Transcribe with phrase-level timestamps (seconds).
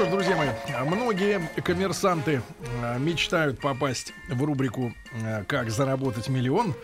[0.00, 0.48] Что ж, друзья мои,
[0.86, 2.40] многие коммерсанты
[2.82, 6.74] э, мечтают попасть в рубрику э, «Как заработать миллион»,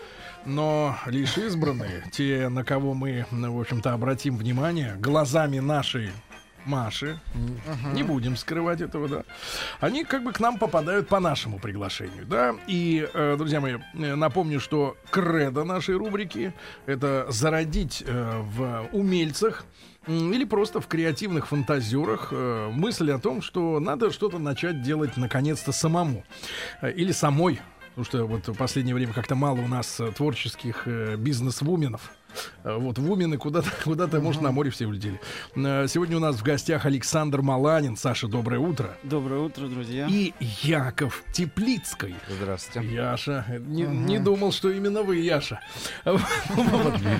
[0.45, 6.11] но лишь избранные, те, на кого мы, ну, в общем-то, обратим внимание, глазами нашей
[6.67, 9.23] Маши, м, не будем скрывать этого, да,
[9.79, 14.15] они как бы к нам попадают по нашему приглашению, да, и, э, друзья мои, э,
[14.15, 16.53] напомню, что кредо нашей рубрики—
[16.85, 19.65] это зародить э, в умельцах
[20.07, 25.71] или просто в креативных фантазерах э, мысль о том, что надо что-то начать делать наконец-то
[25.71, 26.23] самому
[26.81, 27.59] Э, или самой.
[27.89, 32.11] Потому что вот в последнее время как-то мало у нас э, творческих э, бизнес-вуменов.
[32.63, 35.19] Э, Вот вумены куда-то, куда-то, может, на море все улетели.
[35.55, 37.97] Э, Сегодня у нас в гостях Александр Маланин.
[37.97, 38.95] Саша, доброе утро.
[39.03, 40.07] Доброе утро, друзья.
[40.09, 42.15] И Яков Теплицкий.
[42.29, 42.93] Здравствуйте.
[42.93, 43.45] Яша.
[43.59, 45.59] Не, не думал, что именно вы, Яша.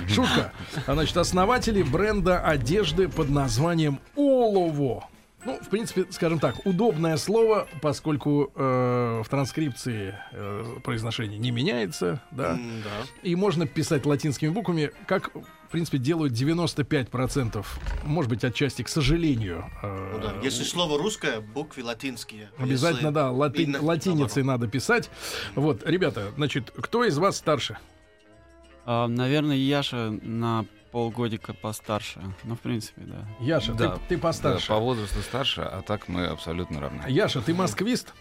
[0.08, 0.52] Шутка.
[0.86, 5.04] А, Значит, основатели бренда одежды под названием Олово.
[5.48, 12.20] Ну, в принципе, скажем так, удобное слово, поскольку э, в транскрипции э, произношение не меняется,
[12.30, 12.90] да, М, Да.
[13.22, 17.64] и можно писать латинскими буквами, как, в принципе, делают 95%,
[18.04, 19.64] может быть, отчасти, к сожалению.
[19.82, 20.34] э, Ну да.
[20.42, 22.50] Если слово русское, буквы латинские.
[22.58, 25.08] Обязательно, Если да, лати- видно, латиницей надо писать.
[25.54, 27.78] Вот, ребята, значит, кто из вас старше?
[28.84, 32.20] А, наверное, Яша на полгодика постарше.
[32.44, 33.26] Ну, в принципе, да.
[33.40, 34.68] Яша, Да, ты, ты постарше.
[34.68, 37.02] Да, по возрасту старше, а так мы абсолютно равны.
[37.08, 38.12] Яша, ты москвист?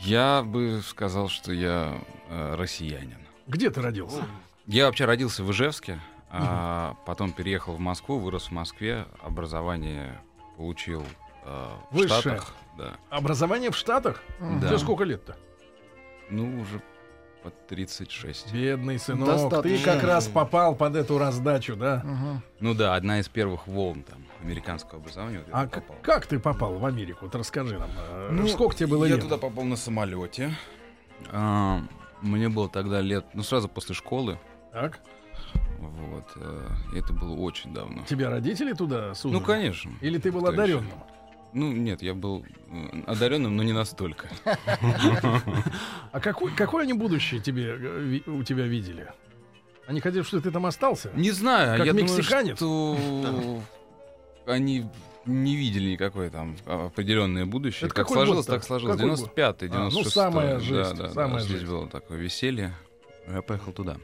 [0.00, 3.18] Я бы сказал, что я э, россиянин.
[3.46, 4.22] Где ты родился?
[4.66, 5.98] Я вообще родился в Ижевске,
[6.30, 10.20] а потом переехал в Москву, вырос в Москве, образование
[10.56, 11.02] получил
[11.44, 12.20] э, в Высшее.
[12.20, 12.54] Штатах.
[12.76, 12.96] Да.
[13.10, 14.22] Образование в Штатах?
[14.38, 14.68] Да.
[14.68, 15.36] Тебе сколько лет-то?
[16.30, 16.82] Ну, уже
[17.42, 18.52] под 36.
[18.52, 19.62] Бедный сынок, Достаточно.
[19.78, 22.04] ты как раз попал под эту раздачу, да?
[22.60, 25.38] Ну да, одна из первых волн там американского образования.
[25.38, 25.96] вот я А туда к- попал.
[26.02, 27.20] как ты попал в Америку?
[27.22, 27.90] Вот расскажи нам.
[27.96, 29.22] э, Ну, сколько тебе было я лет?
[29.24, 30.50] туда попал на самолете.
[31.32, 31.80] А,
[32.22, 34.38] мне было тогда лет, ну сразу после школы.
[34.72, 35.00] Так.
[35.78, 36.24] Вот.
[36.36, 38.02] э, это было очень давно.
[38.04, 39.38] Тебя родители туда сунули?
[39.38, 39.92] Ну, конечно.
[40.00, 40.86] Или ты был одаренным?
[40.86, 40.96] еще?
[41.54, 42.44] Ну, нет, я был
[43.06, 44.28] одаренным, но не настолько.
[46.12, 49.06] А какой, какое они будущее тебе, э, у тебя видели?
[49.86, 51.10] Они хотели, чтобы ты там остался?
[51.14, 52.58] Не знаю, Как я мексиканец?
[52.58, 53.62] думаю,
[54.42, 54.86] что они
[55.26, 57.86] не видели никакое там определенное будущее.
[57.86, 58.96] Это как сложилось, так сложилось.
[58.96, 59.30] Какой год?
[59.36, 60.10] 95-й, А, ну, 96-й.
[60.10, 61.70] самая Да, жесть, да, да, самая Здесь жесть.
[61.70, 62.74] было такое веселье.
[63.26, 63.96] Я поехал туда.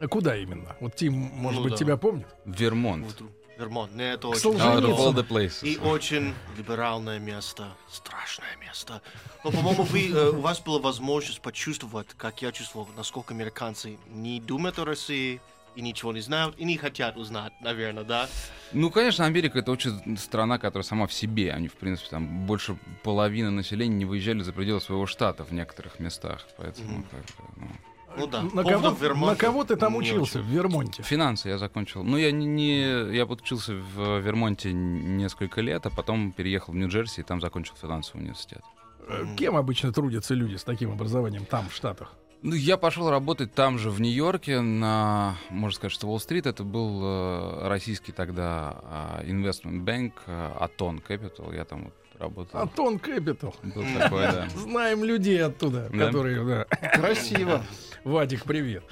[0.00, 0.74] А Куда именно?
[0.80, 1.78] Вот Тим, может Ну быть, да.
[1.78, 2.26] тебя помнит?
[2.44, 3.06] В Вермонт.
[3.06, 3.22] Вот,
[3.58, 3.94] Вермонт.
[3.94, 5.66] Не, это К очень places.
[5.66, 9.02] И очень либеральное место, страшное место.
[9.44, 14.40] Но, по-моему, вы, э, у вас была возможность почувствовать, как я чувствовал, насколько американцы не
[14.40, 15.40] думают о России
[15.74, 18.28] и ничего не знают, и не хотят узнать, наверное, да?
[18.72, 21.52] Ну, конечно, Америка это очень страна, которая сама в себе.
[21.52, 25.98] Они, в принципе, там больше половины населения не выезжали за пределы своего штата в некоторых
[25.98, 26.46] местах.
[26.56, 27.06] Поэтому Мгм.
[27.10, 27.70] как бы, ну.
[28.16, 28.42] Ну да.
[28.42, 30.48] На кого, Вермонта на кого ты там учился очень.
[30.48, 31.02] в Вермонте?
[31.02, 32.02] Финансы я закончил.
[32.04, 37.20] Ну, я не, не- я подучился в Вермонте несколько лет, а потом переехал в Нью-Джерси
[37.20, 38.62] и там закончил финансовый университет.
[39.08, 42.12] Э, Кем обычно трудятся люди с таким образованием там, в Штатах?
[42.42, 46.46] Ну, я пошел работать там же, в Нью-Йорке, на, можно сказать, что Уолл-стрит.
[46.46, 51.54] Это был э, российский тогда а, investment bank, э, Атон Capital.
[51.54, 52.60] Я там вот работал.
[52.60, 53.54] Антон Кэпитал.
[53.62, 54.48] Был такой, да.
[54.56, 56.06] Знаем людей оттуда, Да?
[56.06, 56.64] которые, да.
[56.94, 57.62] Красиво.
[58.04, 58.82] Вадик, привет.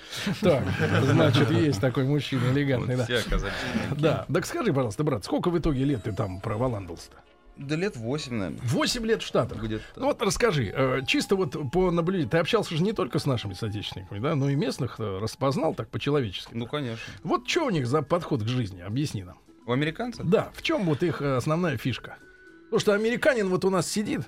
[0.41, 0.63] Так,
[1.03, 3.05] значит, есть такой мужчина элегантный, да.
[3.05, 3.55] Все оказались.
[3.97, 7.17] Да, так скажи, пожалуйста, брат, сколько в итоге лет ты там проволандался-то?
[7.57, 8.61] Да лет 8, наверное.
[8.69, 9.63] Восемь лет в Штатах.
[9.63, 9.85] Где-то.
[9.97, 13.53] Ну вот расскажи, э, чисто вот по наблюдению, ты общался же не только с нашими
[13.53, 16.55] соотечественниками, да, но и местных э, распознал так по-человечески.
[16.55, 17.03] Ну, конечно.
[17.23, 19.39] Вот что у них за подход к жизни, объясни нам.
[19.67, 20.25] У американцев?
[20.27, 22.17] Да, в чем вот их э, основная фишка?
[22.71, 24.21] Потому что американин вот у нас сидит,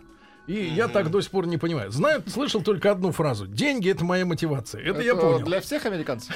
[0.49, 1.93] и я так до сих пор не понимаю.
[1.93, 3.47] Знаю, слышал только одну фразу.
[3.47, 4.83] Деньги это моя мотивация.
[4.83, 5.45] Это, я понял.
[5.45, 6.35] для всех американцев.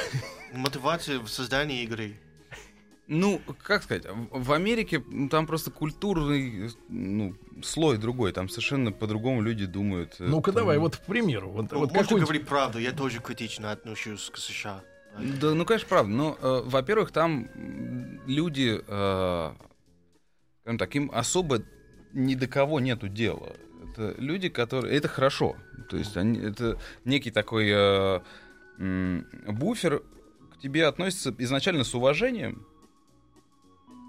[0.53, 2.15] Мотивация в создании игры.
[3.09, 8.31] Ну, как сказать, в Америке там просто культурный ну, слой другой.
[8.31, 10.15] Там совершенно по-другому люди думают.
[10.21, 11.51] Ну-ка Там- давай, вот, к примеру.
[11.51, 14.85] Вот, Ну, вот Можно какой говорить правду, я тоже критично отношусь к США.
[15.19, 16.13] Да, ну, конечно, правда.
[16.13, 17.49] Но, э, во-первых, там
[18.27, 19.53] люди, э,
[20.63, 21.63] скажем так, им особо
[22.17, 23.53] ни до кого нету дела.
[23.93, 24.97] Это люди, которые...
[24.97, 25.57] Это хорошо.
[25.89, 27.69] То есть они, это некий такой...
[27.71, 28.21] э,
[28.79, 30.03] м, буфер
[30.53, 32.67] к тебе относится изначально с уважением.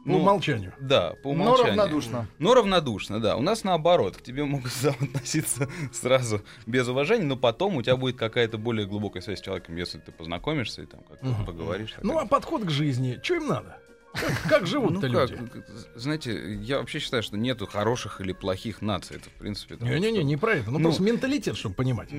[0.06, 0.74] По умолчанию.
[0.80, 1.75] Да, по Но умолчанию.
[1.77, 2.27] равнодушно.
[2.39, 3.36] Но равнодушно, да.
[3.36, 8.15] У нас наоборот, к тебе могут относиться сразу без уважения, но потом у тебя будет
[8.15, 11.45] какая-то более глубокая связь с человеком, если ты познакомишься и там как-то Мгм.
[11.45, 11.92] поговоришь.
[11.92, 13.80] так Ну, а подход к жизни, что им надо?
[14.13, 15.50] Как, как живут-то Ну как, люди?
[15.54, 15.65] как,
[15.95, 19.18] знаете, я вообще считаю, что нету хороших или плохих наций.
[19.18, 20.71] Это, в принципе, Не-не-не, что- не про это.
[20.71, 22.09] Ну, Ну, просто менталитет, чтобы понимать.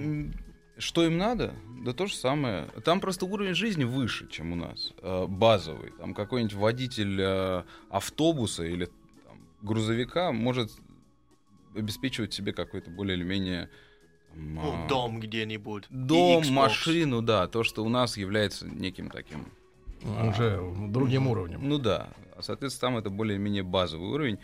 [0.78, 1.54] Что им надо?
[1.84, 2.66] Да то же самое.
[2.84, 4.92] Там просто уровень жизни выше, чем у нас.
[5.02, 5.90] э, базовый.
[5.98, 10.70] Там какой-нибудь водитель э, автобуса или там, грузовика может
[11.74, 13.70] обеспечивать себе какой-то более или менее
[14.30, 15.84] там, Ну, а, дом где-нибудь.
[15.90, 19.46] дом, машину, да, то, что у нас является неким таким.
[20.02, 21.60] Уже другим уровнем.
[21.62, 22.08] Ну да.
[22.36, 24.38] А, соответственно, там это более-менее базовый уровень.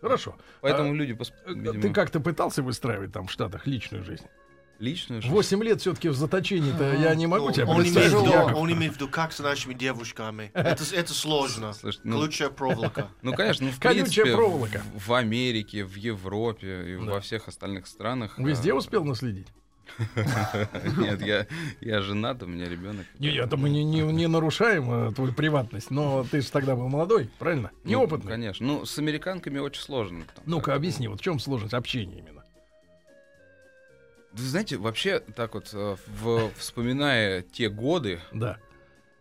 [0.00, 0.36] Хорошо.
[0.62, 4.24] Поэтому А, люди, пос- Э, видимо, Ты как-то пытался выстраивать там в Штатах личную жизнь?
[4.78, 5.34] личную жизнь.
[5.34, 8.12] Восемь лет все-таки в заточении-то я не могу Ну, тебя он, представить.
[8.14, 8.54] имеет в виду, Яков.
[8.56, 10.50] он имеет в виду, как с нашими девушками.
[10.54, 11.72] Это, это сложно.
[11.78, 13.08] Слушай, ну, Колючая проволока.
[13.22, 14.82] Ну, конечно, ну, в Колючая принципе, проволока.
[14.94, 17.12] В, в Америке, в Европе и Да.
[17.12, 18.38] во всех остальных странах.
[18.38, 19.48] Везде а, успел наследить?
[20.98, 21.46] Нет, я,
[21.80, 23.06] я женат, у меня ребенок.
[23.18, 27.30] Не, это мы не, не, не нарушаем твою приватность, но ты же тогда был молодой,
[27.38, 27.70] правильно?
[27.84, 28.30] Ну, Неопытный.
[28.30, 28.66] конечно.
[28.66, 30.24] Ну, с американками очень сложно.
[30.46, 32.44] Ну-ка, объясни, вот в чем сложность общения именно?
[34.32, 38.58] Вы знаете, вообще, так вот, э, в- вспоминая те годы Да.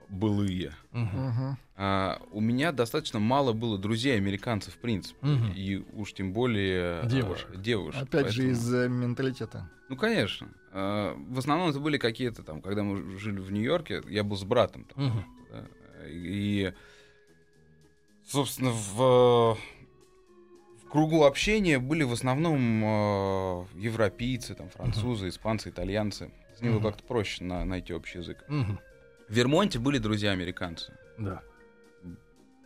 [0.09, 0.73] Былые.
[0.91, 1.57] Мгм.
[1.75, 5.17] а, у меня достаточно мало было друзей американцев, в принципе.
[5.25, 5.51] Мгм.
[5.55, 7.01] И уж тем более...
[7.03, 7.55] э, Девушек.
[7.61, 8.01] девушек.
[8.03, 9.69] Опять же, Поэтому- из э, менталитета.
[9.87, 10.49] Ну, конечно.
[10.71, 14.43] А, В основном это были какие-то там, когда мы жили в Нью-Йорке, я был с
[14.43, 15.05] братом там.
[15.05, 15.25] Мгм.
[15.51, 15.65] да,
[16.09, 16.73] И,
[18.27, 19.57] собственно, в, в
[20.89, 26.31] кругу общения были в основном э, европейцы, там, французы, испанцы, итальянцы.
[26.57, 26.83] С ними Мгм.
[26.83, 28.43] как-то проще на- найти общий язык.
[28.49, 28.79] Мгм.
[29.29, 30.91] В Вермонте были друзья-американцы.
[31.17, 31.41] Да.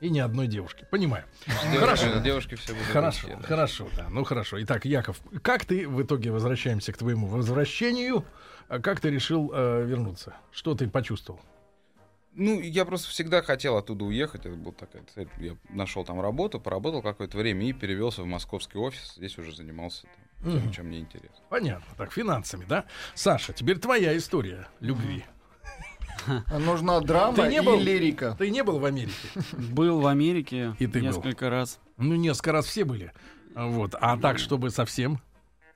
[0.02, 0.86] И ни одной девушки.
[0.92, 1.24] Понимаю.
[1.46, 2.20] Девушки- Хорошо.
[2.20, 3.48] Девушки все были Хорошо, русские, да.
[3.48, 4.10] хорошо, да.
[4.10, 4.62] Ну хорошо.
[4.64, 8.26] Итак, Яков, как ты в итоге возвращаемся к твоему возвращению?
[8.68, 10.36] А Как ты решил э, вернуться?
[10.52, 11.40] Что ты почувствовал?
[12.36, 14.46] Ну, я просто всегда хотел оттуда уехать.
[14.46, 15.30] Это была такая цель.
[15.38, 19.14] Я нашел там работу, поработал какое-то время и перевелся в московский офис.
[19.16, 20.08] Здесь уже занимался
[20.42, 20.72] там, тем, Мгм.
[20.72, 21.38] чем мне интересно.
[21.50, 21.86] Понятно.
[21.98, 22.86] Так, финансами, да?
[23.14, 25.24] Саша, теперь твоя история любви.
[26.60, 27.80] Нужна драма Ты не и был?
[27.80, 28.36] лирика.
[28.38, 29.14] Ты не был в Америке?
[29.72, 31.08] Был в Америке И ты был.
[31.08, 31.80] несколько раз.
[31.98, 33.12] Ну, несколько раз все были.
[33.56, 33.96] А Вот.
[34.00, 35.20] А так, чтобы совсем.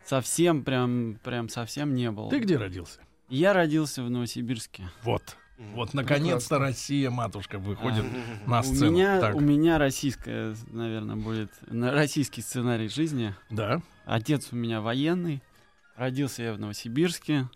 [0.06, 2.30] Совсем, прям, прям совсем не был.
[2.30, 3.00] Ты где родился?
[3.30, 4.84] Я родился в Новосибирске.
[5.04, 5.22] Вот.
[5.74, 8.06] Вот, наконец-то Россия, матушка, выходит
[8.45, 8.92] на У сцену.
[8.92, 13.33] меня, Так, у меня российская, наверное, будет на- российский сценарий жизни.
[13.50, 13.81] да.
[14.06, 15.42] Отец у меня военный.
[15.98, 17.50] Родился я в Новосибирске.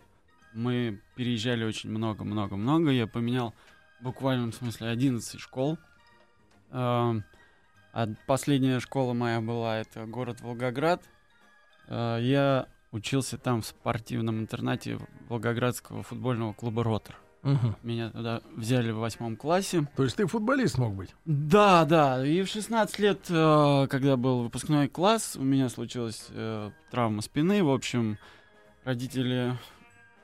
[0.54, 2.92] Мы переезжали очень много-много-много.
[2.92, 3.54] Я поменял
[4.00, 5.78] в буквальном смысле 11 школ.
[6.72, 7.24] Эм,
[7.94, 11.04] а последняя школа моя была это город Волгоград.
[11.88, 14.98] Э, Я учился там в спортивном интернате
[15.30, 17.16] Волгоградского футбольного клуба Ротор.
[17.44, 17.76] Мгм.
[17.82, 19.88] Меня туда взяли в восьмом классе.
[19.96, 21.16] То есть ты футболист мог быть?
[21.26, 22.24] Да, да.
[22.26, 27.64] И в 16 лет, э, когда был выпускной класс, у меня случилась э, травма спины.
[27.64, 28.18] В общем,
[28.84, 29.58] родители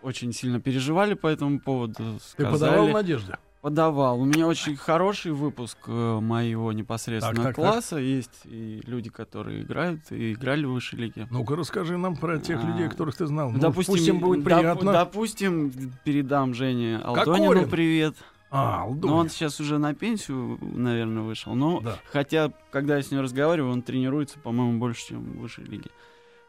[0.08, 1.94] очень сильно переживали по этому поводу.
[1.96, 3.34] Ты Сказали, подавал надежды?
[3.62, 4.22] Подавал.
[4.22, 7.74] У меня очень хороший выпуск э, моего непосредственно Так, так, так.
[7.74, 7.98] класса.
[7.98, 11.28] Есть и люди, которые играют и играли в высшей лиге.
[11.32, 13.52] Ну-ка, расскажи нам про тех А, людей, которых ты знал.
[13.52, 14.94] Ну, допустим, пусть им будет доп- приятно.
[14.94, 15.72] допустим,
[16.06, 17.30] передам Жене Кокорин.
[17.46, 18.16] Алтонину привет.
[18.50, 19.16] А, Но Алдунин.
[19.16, 21.54] он сейчас уже на пенсию, наверное, вышел.
[21.54, 21.98] Но Да.
[22.14, 25.90] хотя, когда я с ним разговариваю, он тренируется, по-моему, больше, чем в высшей лиге.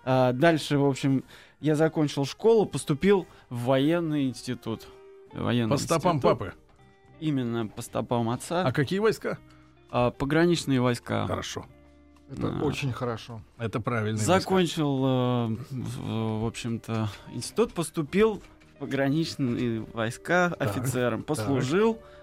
[0.05, 1.25] А, дальше, в общем,
[1.61, 4.87] я закончил школу, поступил в военный институт.
[5.33, 6.39] Военный По стопам институт.
[6.39, 6.55] папы.
[7.21, 8.65] Именно по стопам отца.
[8.65, 9.39] А какие войска?
[9.91, 11.27] А, пограничные войска.
[11.27, 11.67] Хорошо.
[12.31, 12.63] Это А.
[12.63, 13.43] очень хорошо.
[13.59, 14.19] Это правильно.
[14.19, 18.43] Закончил, э, в, в общем-то, институт, поступил
[18.75, 22.18] в пограничные войска Так, офицером, послужил а,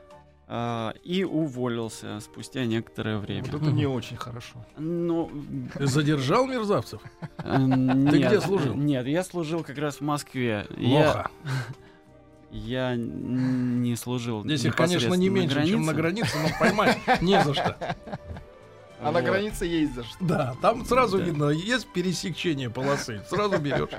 [0.47, 3.45] и уволился спустя некоторое время.
[3.51, 4.63] Вот это не очень хорошо.
[4.77, 5.31] Ну,
[5.73, 7.01] Ты задержал мерзавцев?
[7.39, 8.75] э, нет, где служил?
[8.75, 10.67] Нет, я служил как раз в Москве.
[10.77, 11.31] Я, Плохо.
[12.51, 14.43] я не служил.
[14.43, 17.75] Здесь их, конечно, не меньше, чем на границе, но поймать не за что.
[19.01, 19.23] А на Вот.
[19.29, 20.17] границе есть за что.
[20.21, 21.23] Да, там сразу Да.
[21.25, 23.21] видно, есть пересечение полосы.
[23.29, 23.89] Сразу берешь.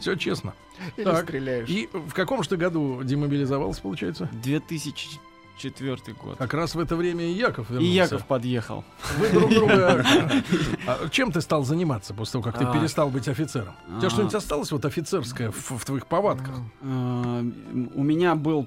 [0.00, 0.54] Все честно.
[0.96, 1.68] Или Так, стреляешь.
[1.68, 4.26] И в каком же ты году демобилизовался, получается?
[4.32, 5.20] В 2004
[5.60, 6.38] четвертый год.
[6.38, 7.94] Как раз в это время и Яков И вернулся.
[7.94, 8.84] Яков подъехал.
[9.18, 10.04] Вы друг друга...
[10.86, 12.72] А Чем ты стал заниматься после того, как ты А.
[12.72, 13.74] перестал быть офицером?
[13.88, 14.10] У тебя А.
[14.10, 16.56] что-нибудь осталось вот офицерское в, твоих повадках?
[16.82, 18.66] У меня был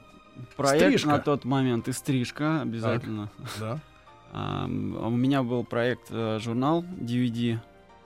[0.55, 3.29] проект на тот момент и стрижка обязательно.
[3.59, 3.79] Да.
[4.33, 7.59] У меня был проект э, журнал DVD.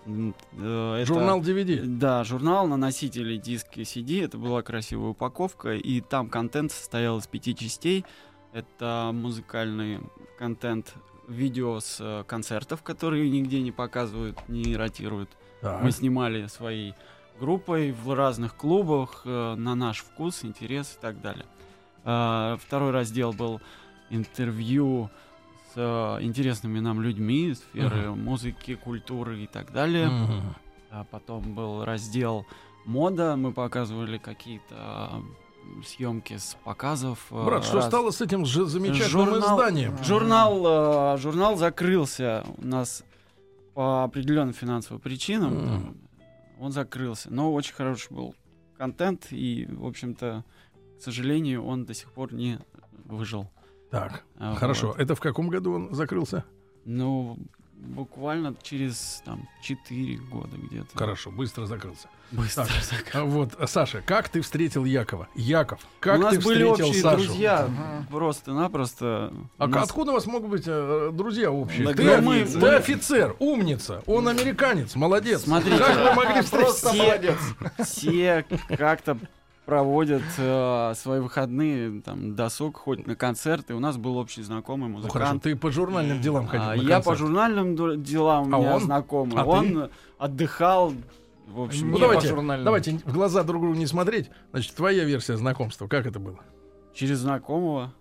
[0.06, 1.82] Э, это- Журнал DVD.
[1.86, 4.26] Да, журнал на носителе диски CD.
[4.26, 8.06] Это была красивая упаковка, и там контент состоял из пяти частей.
[8.54, 10.00] Это музыкальный
[10.38, 10.96] контент,
[11.28, 15.30] видео с э, концертов, которые нигде не показывают, не ротируют.
[15.62, 15.84] Так.
[15.84, 16.94] Мы снимали своей
[17.40, 21.46] группой в разных клубах э, на наш вкус, интерес и так далее.
[22.04, 23.62] А, Второй раздел был
[24.10, 25.10] интервью
[25.74, 30.08] с э, интересными нам людьми сферы музыки, культуры и так далее.
[30.08, 30.56] Мгм.
[30.90, 32.46] А потом был раздел
[32.86, 33.36] мода.
[33.36, 35.22] Мы показывали какие-то
[35.86, 37.28] съемки с показов.
[37.32, 39.98] э, Брат, что раз- стало с этим же замечательным Журнал- изданием?
[40.04, 43.04] Журнал, э, журнал закрылся у нас
[43.74, 45.54] по определенным финансовым причинам.
[45.68, 45.98] Там,
[46.60, 47.32] Он закрылся.
[47.32, 48.34] Но очень хороший был
[48.78, 49.28] контент.
[49.30, 50.44] И, в общем-то,
[50.98, 52.58] к сожалению, он до сих пор не
[53.06, 53.48] выжил.
[53.92, 54.88] Так, А, хорошо.
[54.88, 55.00] вот.
[55.00, 56.44] Это в каком году он закрылся?
[56.84, 57.38] Ну,
[57.78, 60.98] буквально через там 4 года где-то.
[60.98, 62.10] Хорошо, быстро закрылся.
[62.32, 62.84] Быстро Так.
[62.84, 63.20] закрылся.
[63.20, 65.28] А вот, Саша, как ты встретил Якова?
[65.36, 67.24] Яков, как У нас ты были встретил общие Сашу?
[67.24, 68.08] друзья, Ага.
[68.10, 69.34] просто-напросто.
[69.58, 71.88] А нас- откуда у вас могут быть э, друзья общие?
[71.94, 72.60] Ты, границе.
[72.60, 75.44] ты офицер, умница, он американец, молодец.
[75.44, 75.78] Смотрите.
[75.78, 77.04] как вы могли Просто встретиться?
[77.04, 77.88] молодец.
[77.88, 78.46] все
[78.78, 79.18] как-то
[79.68, 83.76] проводят э, свои выходные, там, досуг, ходят на концерты.
[83.76, 85.44] У нас был общий знакомый Ну хорошо, музыкант.
[85.44, 87.18] ты по журнальным делам ходил А, на я по концерт.
[87.20, 88.82] журнальным ду- делам А у меня он?
[88.82, 89.36] знакомый.
[89.38, 89.50] А ты?
[89.50, 90.94] он отдыхал,
[91.50, 92.64] в общем, Ну Не давайте, по журнальным.
[92.66, 94.30] давайте в глаза друг другу не смотреть.
[94.52, 96.40] Значит, твоя версия знакомства, как это было?
[96.94, 97.94] через знакомого,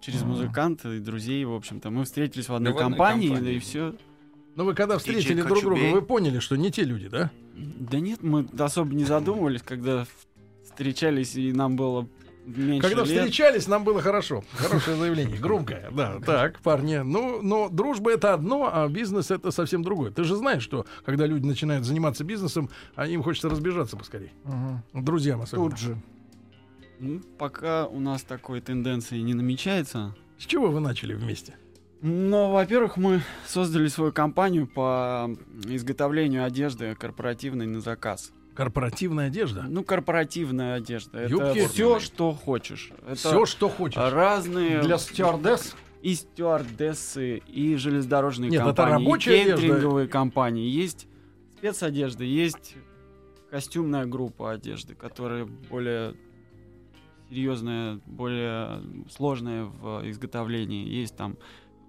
[0.00, 0.30] через Мгм.
[0.30, 1.90] музыканта и друзей, в общем-то.
[1.90, 3.46] Мы встретились в одной в одной компании, компании.
[3.50, 3.94] да и все.
[4.56, 5.92] Ну вы когда встретили Диджей друг друга, Кочубей.
[5.92, 7.30] вы поняли, что не те люди, да?
[7.54, 10.06] Да нет, мы особо не задумывались, когда
[10.76, 12.06] встречались, и нам было
[12.44, 13.18] меньше Когда лет.
[13.18, 14.44] встречались, нам было хорошо.
[14.52, 15.90] Хорошее заявление, громкое.
[15.90, 16.96] Да, так, парни.
[16.98, 20.10] Ну, но дружба это одно, а бизнес это совсем другое.
[20.10, 24.32] Ты же знаешь, что когда люди начинают заниматься бизнесом, а им хочется разбежаться поскорее.
[24.44, 25.04] Мгм.
[25.04, 25.70] Друзьям особенно.
[25.70, 25.96] Тут же.
[26.98, 30.14] Ну, пока у нас такой тенденции не намечается.
[30.38, 31.54] С чего вы начали вместе?
[32.02, 35.30] Ну, во-первых, мы создали свою компанию по
[35.64, 38.32] изготовлению одежды корпоративной на заказ.
[38.56, 39.64] Корпоративная одежда.
[39.68, 41.26] Ну, корпоративная одежда.
[41.26, 41.58] Юбки?
[41.58, 42.90] Это все, что хочешь.
[43.06, 43.96] Это Все, что хочешь.
[43.98, 45.76] разные Для стюардесс.
[46.02, 49.56] и стюардессы, и железнодорожные Нет, это компании, и рабочая одежда.
[49.60, 50.68] кейтеринговые компании.
[50.68, 51.06] Есть
[51.58, 52.76] спецодежда, есть
[53.50, 56.14] костюмная группа одежды, которая более
[57.28, 60.88] серьезная, более сложная в изготовлении.
[60.88, 61.36] Есть там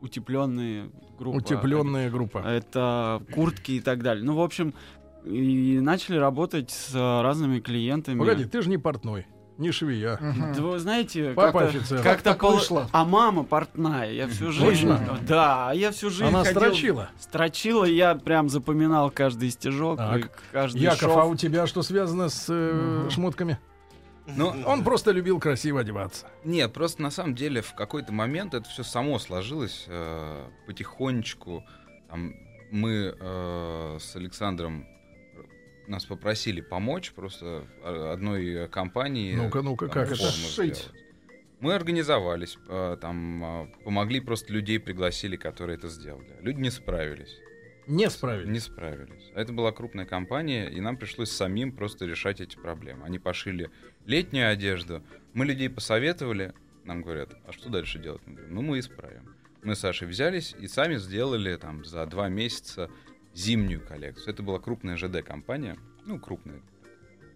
[0.01, 1.37] утепленные группы.
[1.37, 2.39] Утепленная группа.
[2.39, 4.23] Это куртки и так далее.
[4.23, 4.73] Ну, в общем,
[5.27, 8.19] и начали работать с э, разными клиентами.
[8.19, 10.17] Погоди, ты же не портной, не швея.
[10.21, 10.53] Мгм.
[10.53, 12.87] Да вы знаете, Папа как-то, как-то так пол- вышло?
[12.91, 14.11] А мама портная.
[14.11, 14.65] Я всю жизнь...
[14.87, 15.19] Точно?
[15.27, 17.09] Да, я всю жизнь Она ходил- строчила.
[17.19, 20.25] Строчила, я прям запоминал каждый стежок, Так.
[20.25, 21.17] и каждый Яков, шов.
[21.17, 23.09] а у тебя что связано с э, Мгм.
[23.09, 23.57] шмотками?
[24.35, 26.25] Ну, Он просто любил красиво одеваться.
[26.43, 31.63] Нет, просто на самом деле в какой-то момент это все само сложилось э, потихонечку.
[32.09, 32.33] Там,
[32.69, 34.85] мы э, с Александром
[35.87, 39.35] нас попросили помочь просто э, одной компании.
[39.35, 40.31] Ну-ка, ну-ка, как это?
[40.31, 40.89] Шить.
[41.59, 46.35] Мы организовались, э, там э, помогли, просто людей пригласили, которые это сделали.
[46.41, 47.39] Люди не справились.
[47.87, 48.49] Не справились.
[48.49, 49.31] Не справились.
[49.33, 53.05] А Это была крупная компания, и нам пришлось самим просто решать эти проблемы.
[53.05, 53.71] Они пошили
[54.05, 55.01] летнюю одежду,
[55.33, 56.53] мы людей посоветовали,
[56.83, 58.21] нам говорят, а что дальше делать?
[58.25, 59.35] Мы говорим, ну мы исправим.
[59.63, 62.89] Мы с Сашей взялись и сами сделали там за два месяца
[63.37, 64.33] зимнюю коллекцию.
[64.33, 66.61] Это была крупная ЖД-компания, ну крупная,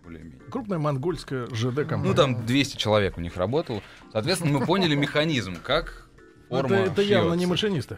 [0.03, 0.39] более-менее.
[0.49, 2.03] Крупная монгольская ЖД компания.
[2.09, 3.81] Ну там 200 человек у них работало.
[4.11, 6.09] Соответственно, мы поняли механизм, как
[6.49, 7.97] форма это, это явно не машинисты.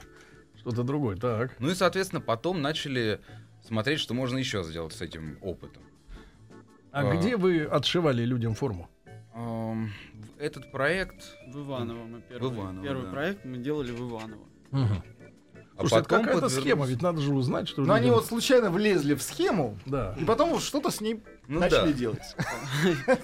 [0.57, 1.17] Что-то другое.
[1.17, 1.55] Так.
[1.60, 3.19] Ну и, соответственно, потом начали
[3.65, 5.83] смотреть, что можно еще сделать с этим опытом.
[6.91, 7.15] А, А.
[7.15, 8.89] где вы отшивали людям форму?
[10.38, 13.12] Этот проект, В Иваново мы первый, В Иваново, первый да.
[13.12, 14.43] проект мы делали в Иваново.
[15.75, 18.15] А Слушайте, это потом какая-то подвернулся- схема, ведь надо же узнать, что Но они людям-
[18.20, 20.15] вот случайно влезли в схему, Да.
[20.20, 21.98] и потом что-то с ней Ну начали да.
[21.98, 22.36] делать.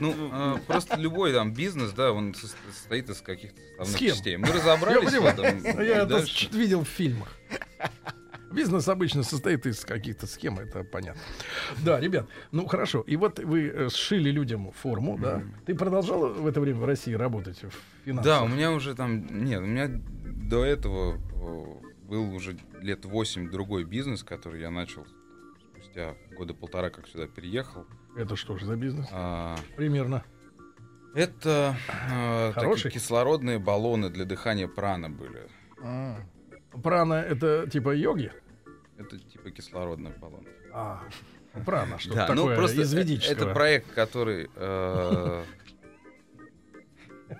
[0.00, 3.60] Ну, а, просто любой там бизнес, да, он сос- состоит из каких-то
[3.98, 4.36] частей.
[4.36, 5.44] Мы разобрались в Я этом.
[5.82, 7.28] Я и это видел в фильмах.
[8.52, 11.22] Бизнес обычно состоит из каких-то схем, это понятно.
[11.82, 13.00] Да, ребят, ну хорошо.
[13.00, 15.42] И вот вы э, сшили людям форму, да?
[15.64, 17.70] Ты продолжал в это время в России работать в
[18.04, 18.24] финансах?
[18.26, 19.42] Да, у меня уже там...
[19.44, 25.06] Нет, у меня до этого был уже лет 8 другой бизнес, который я начал
[25.72, 27.86] спустя года полтора, как сюда переехал.
[28.16, 29.06] Это что же за бизнес?
[29.12, 30.24] А, Примерно.
[31.14, 31.76] Это
[32.10, 35.46] э, такие кислородные баллоны для дыхания прана были.
[35.82, 36.16] А,
[36.82, 38.32] Прана это типа йоги?
[38.96, 40.48] Это типа кислородных баллонов.
[40.72, 41.02] А,
[41.66, 43.34] прана, что Да, такое ну просто из э- ведического.
[43.34, 44.48] это проект, который...
[44.56, 45.44] э,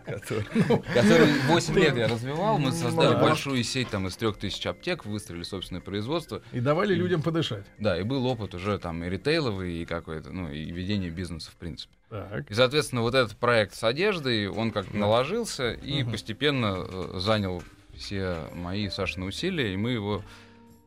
[0.04, 2.58] Который Ну, который 8 лет я развивал.
[2.58, 3.20] Мы создали да.
[3.20, 6.42] большую сеть там из 3000 аптек, выстроили собственное производство.
[6.52, 7.64] И давали людям подышать.
[7.78, 11.56] Да, и был опыт уже там и ритейловый, и какой-то, ну, и ведение бизнеса в
[11.56, 11.94] принципе.
[12.08, 12.50] Так.
[12.50, 17.62] И, соответственно, вот этот проект с одеждой, он как наложился и постепенно э, занял
[17.94, 20.22] все мои Сашины усилия, и мы его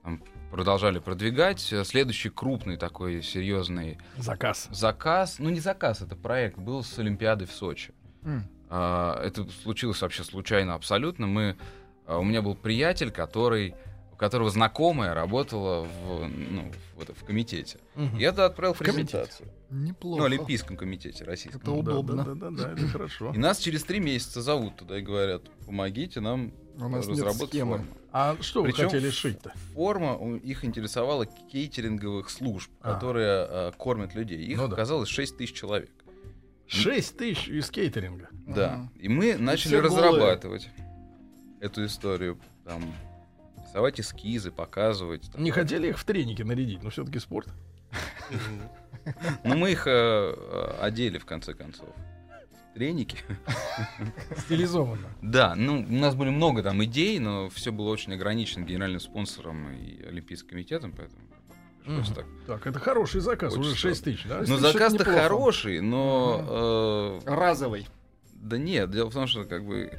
[0.04, 0.22] там,
[0.52, 1.60] продолжали продвигать.
[1.84, 4.68] Следующий крупный такой серьезный Заказ.
[4.72, 7.94] заказ, ну не заказ, это проект, был с Олимпиады в Сочи.
[8.78, 11.28] А, Это случилось вообще случайно абсолютно.
[11.28, 11.56] Мы,
[12.06, 13.74] а, у меня был приятель, который,
[14.12, 17.78] у которого знакомая работала в, ну, в, это- в комитете.
[17.96, 18.18] Мгм.
[18.18, 18.96] Я туда отправил комитете?
[19.18, 19.50] презентацию.
[19.70, 20.20] Неплохо.
[20.20, 21.62] Ну, Олимпийском комитете российском.
[21.62, 22.24] Это удобно.
[22.26, 23.32] Да, да, да, да, это хорошо.
[23.34, 27.50] И нас через три месяца зовут туда и говорят, помогите нам У нас нет разработать
[27.50, 27.78] схемы.
[27.78, 27.88] форму.
[28.12, 29.54] А что вы Причем хотели ф- шить-то?
[29.74, 32.94] Форма их интересовала кейтеринговых служб, А.
[32.94, 34.42] которые а, кормят людей.
[34.46, 34.74] Их Ну да.
[34.74, 35.90] оказалось 6 тысяч человек.
[36.68, 38.30] Шесть тысяч из кейтеринга.
[38.32, 38.74] Да.
[38.74, 38.92] Ага.
[39.00, 40.04] И мы начали все голые.
[40.06, 40.70] разрабатывать
[41.60, 42.40] эту историю.
[42.64, 42.84] Там,
[43.64, 45.32] рисовать эскизы, показывать.
[45.32, 45.44] там.
[45.44, 47.50] Не хотели их в треники нарядить, но все-таки спорт.
[49.44, 51.90] Но мы их э, э, одели в конце концов.
[52.74, 53.20] Треники.
[54.46, 55.08] Стилизованно.
[55.22, 59.72] Да, ну, у нас были много там идей, но все было очень ограничено генеральным спонсором
[59.72, 61.22] и Олимпийским комитетом, поэтому
[61.86, 62.04] Мгм.
[62.16, 62.26] так.
[62.48, 64.44] Так, это хороший заказ, Очень уже 6 тысяч, да?
[64.48, 65.20] Ну, заказ-то неплохо.
[65.22, 67.22] хороший, но...
[67.26, 67.88] э, Разовый.
[68.34, 69.92] да нет, дело в том, что как бы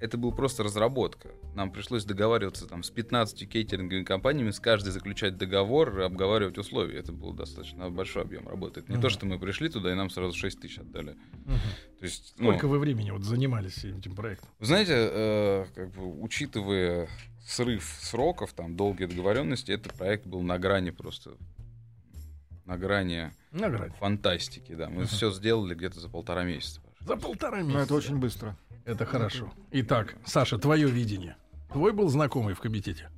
[0.00, 1.28] это была просто разработка.
[1.54, 6.98] Нам пришлось договариваться там с 15 кейтеринговыми компаниями, с каждой заключать договор, и обговаривать условия.
[6.98, 8.80] Это был достаточно большой объем работы.
[8.80, 9.02] Это не Мгм.
[9.02, 11.14] то, что мы пришли туда и нам сразу 6 тысяч отдали.
[11.44, 11.58] Мгм.
[12.00, 14.48] То есть, ну, Сколько вы времени вот занимались этим проектом?
[14.58, 17.08] Вы знаете, э, как бы учитывая
[17.46, 21.32] срыв сроков, там долгие договоренности, этот проект был на грани просто
[22.64, 23.92] на грани На грани.
[23.98, 24.88] фантастики, да.
[24.88, 26.80] Мы все сделали где-то за полтора месяца.
[27.00, 27.82] За полтора Ну, месяца.
[27.84, 28.56] это очень быстро.
[28.84, 29.52] Это хорошо.
[29.72, 31.36] Итак, Саша, твое видение.
[31.72, 33.10] Твой был знакомый в комитете?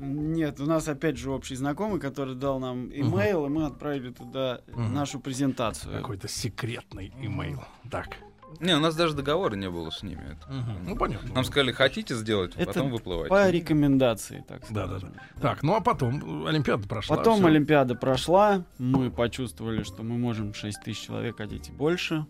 [0.00, 4.60] Нет, у нас опять же общий знакомый, который дал нам имейл, и мы отправили туда
[4.68, 4.94] Мгм.
[4.94, 5.92] нашу презентацию.
[5.92, 7.62] Какой-то секретный имейл.
[7.90, 8.16] Так.
[8.60, 10.22] Не, у нас даже договора не было с ними.
[10.32, 11.32] Это- Ну, понятно.
[11.34, 13.28] Нам сказали, хотите сделать, Это потом выплывайте.
[13.28, 15.14] По рекомендации, так Да, да, скажем.
[15.40, 17.16] Так, ну а потом Олимпиада прошла.
[17.16, 17.46] Потом всё.
[17.46, 22.26] Олимпиада прошла, мы почувствовали, что мы можем 6 тысяч человек одеть и больше.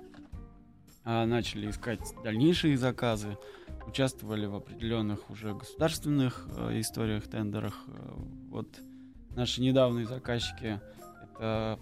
[1.04, 3.38] А, начали искать дальнейшие заказы,
[3.86, 7.74] участвовали в определенных уже государственных э, историях, тендерах.
[7.86, 8.12] Э,
[8.50, 8.68] вот
[9.30, 10.80] наши недавние заказчики
[11.38, 11.78] это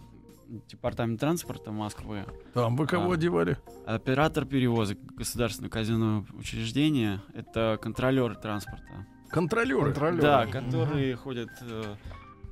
[0.69, 3.15] департамент транспорта Москвы, Там вы кого А.
[3.15, 3.57] одевали?
[3.87, 9.07] оператор перевозок государственного казенного учреждения, это контролер транспорта.
[9.29, 9.87] Контролеры.
[9.87, 10.23] Контролеры.
[10.23, 11.97] Да, которые ходят э,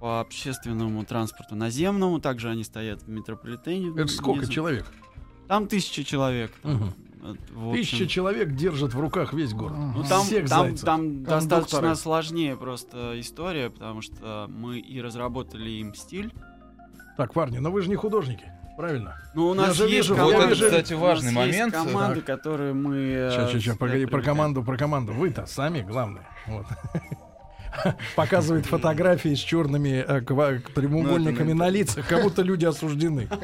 [0.00, 3.90] по общественному транспорту наземному, также они стоят в метрополитене.
[3.96, 4.52] Это сколько внизу.
[4.52, 4.87] человек?
[5.48, 6.50] Там тысяча человек.
[6.62, 7.38] там, Мгм.
[7.54, 7.74] вот.
[7.76, 9.76] Тысяча человек держат в руках весь город.
[9.78, 10.85] Ну, там, Всех там, зайцев.
[10.85, 16.33] там достаточно сложнее просто история, потому что мы и разработали им стиль.
[17.16, 19.16] Так, парни, но вы же не художники, правильно?
[19.35, 21.37] Ну, у Я нас же есть вижу, команды- Вот это, кстати, у нас важный есть
[21.37, 21.74] момент.
[21.74, 22.38] команды, Так.
[22.40, 22.96] которые мы...
[22.98, 25.12] э, Сейчас, сейчас, сейчас, всегда погоди, про команду, про команду.
[25.12, 26.27] Вы-то сами главное.
[26.46, 26.66] Вот.
[28.17, 30.21] Показывает фотографии с черными э,
[30.75, 33.29] прямоугольниками Ну, на лицах, как будто люди осуждены.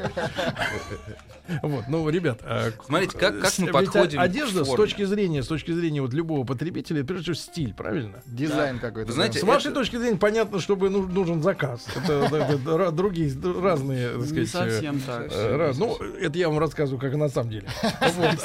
[1.63, 5.47] Вот, ну, ребят, э, Смотрите, как- как мы подходим к Одежда с точки зрения, с
[5.47, 8.21] точки зрения вот любого потребителя, прежде всего стиль, правильно?
[8.25, 9.07] Дизайн какой-то.
[9.07, 9.47] Вы знаете, С да.
[9.47, 11.85] вашей это- точки зрения понятно, чтобы ну- нужен заказ.
[11.93, 15.27] Это, это- это ра- другие разные, так Не сказать, э, совсем так.
[15.33, 15.77] Э, раз.
[15.77, 17.67] Ну, это я вам рассказываю, как на самом деле.
[18.15, 18.37] Вот.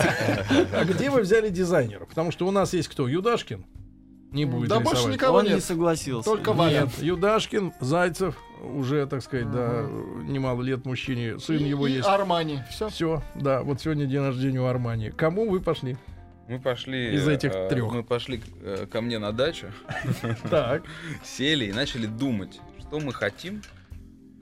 [0.72, 2.06] А где вы взяли дизайнера?
[2.06, 3.06] Потому что у нас есть кто?
[3.06, 3.64] Юдашкин?
[4.32, 5.64] Не будет Да больше никого Он не нет.
[5.64, 6.28] согласился.
[6.28, 6.82] Только Валя.
[6.82, 9.82] Нет, Юдашкин, Зайцев, уже, так сказать, да,
[10.24, 12.08] немало лет мужчине, сын И- его и есть.
[12.08, 12.60] Армани.
[12.70, 12.88] Все.
[12.88, 15.10] Все, да, вот сегодня день рождения у Армани.
[15.10, 15.96] Кому вы пошли?
[16.48, 17.14] Мы пошли...
[17.14, 17.92] Из этих э, трёх.
[17.92, 19.66] Мы пошли э, ко мне на дачу,
[20.50, 20.82] Так.
[21.24, 23.62] сели и начали думать, что мы хотим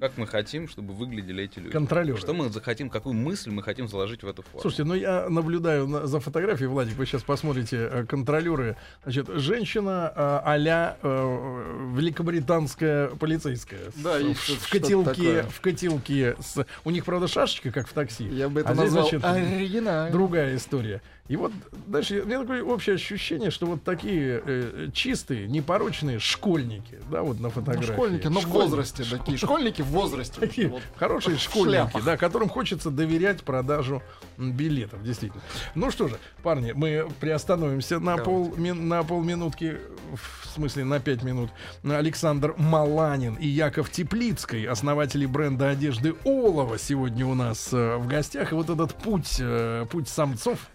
[0.01, 1.71] Как мы хотим, чтобы выглядели эти люди.
[1.71, 2.19] Контролеры.
[2.19, 4.61] Что мы захотим, какую мысль мы хотим заложить в эту форму.
[4.61, 8.77] Слушайте, ну я наблюдаю на- за фотографией, Владик, вы сейчас посмотрите, э, контролеры.
[9.05, 13.81] Значит, женщина э, а-ля э, великобританская полицейская.
[13.97, 15.43] Да, С- в, в котелке, такое.
[15.45, 16.37] в котелке.
[16.41, 18.25] С, у них, правда, шашечка, как в такси.
[18.25, 20.11] Я бы это А здесь, назвал значит, оригинально.
[20.13, 21.01] Другая история.
[21.27, 21.53] И вот
[21.87, 27.37] дальше у меня такое общее ощущение, что вот такие э, чистые, непорочные школьники, да, вот
[27.41, 27.93] на Ну, фотографии.
[27.93, 29.39] школьники, но в возрасте такие.
[29.39, 30.39] Школьники в возрасте.
[30.39, 30.83] Такие Вот.
[30.97, 32.05] хорошие школьники, шляпах.
[32.05, 34.03] да, которым хочется доверять продажу
[34.37, 35.43] билетов, действительно.
[35.75, 39.79] Ну что же, парни, мы приостановимся на, пол, на полминутки,
[40.13, 41.51] в смысле на пять минут.
[41.85, 48.53] Александр Маланин и Яков Теплицкий, основатели бренда одежды Олова, сегодня у нас э, в гостях.
[48.53, 50.74] И вот этот путь, э, путь самцов, э,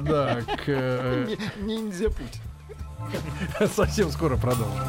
[0.00, 1.26] да, к, э,
[1.60, 2.40] Ни- Ниндзя путь.
[3.74, 4.88] совсем скоро продолжим.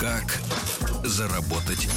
[0.00, 0.38] Как
[1.04, 1.88] заработать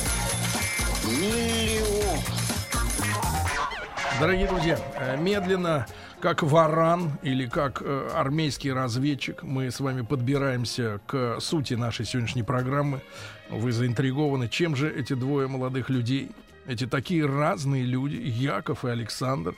[4.19, 5.87] Дорогие друзья, э, медленно,
[6.21, 12.43] как варан или как э, армейский разведчик, мы с вами подбираемся к сути нашей сегодняшней
[12.43, 13.01] программы.
[13.49, 16.29] Вы заинтригованы, чем же эти двое молодых людей,
[16.67, 19.55] эти такие разные люди, Яков и Александр,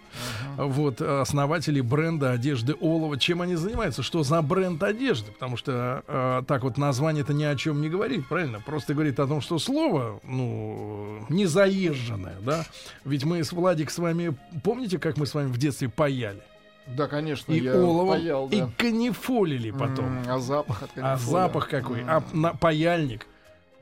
[0.55, 6.03] вот э, основатели бренда одежды Олова, чем они занимаются, что за бренд одежды, потому что
[6.07, 8.61] э, так вот название-то ни о чем не говорит, правильно?
[8.61, 12.65] Просто говорит о том, что слово, ну, не заезженное, да?
[13.03, 16.41] Ведь мы с Владик с вами, помните, как мы с вами в детстве паяли?
[16.87, 18.69] Да, конечно, И я оловом, паял, и да.
[18.77, 20.05] канифолили потом.
[20.05, 21.31] М, А запах от А канифоля.
[21.31, 22.01] запах какой?
[22.01, 22.09] М.
[22.09, 23.25] А на, паяльник?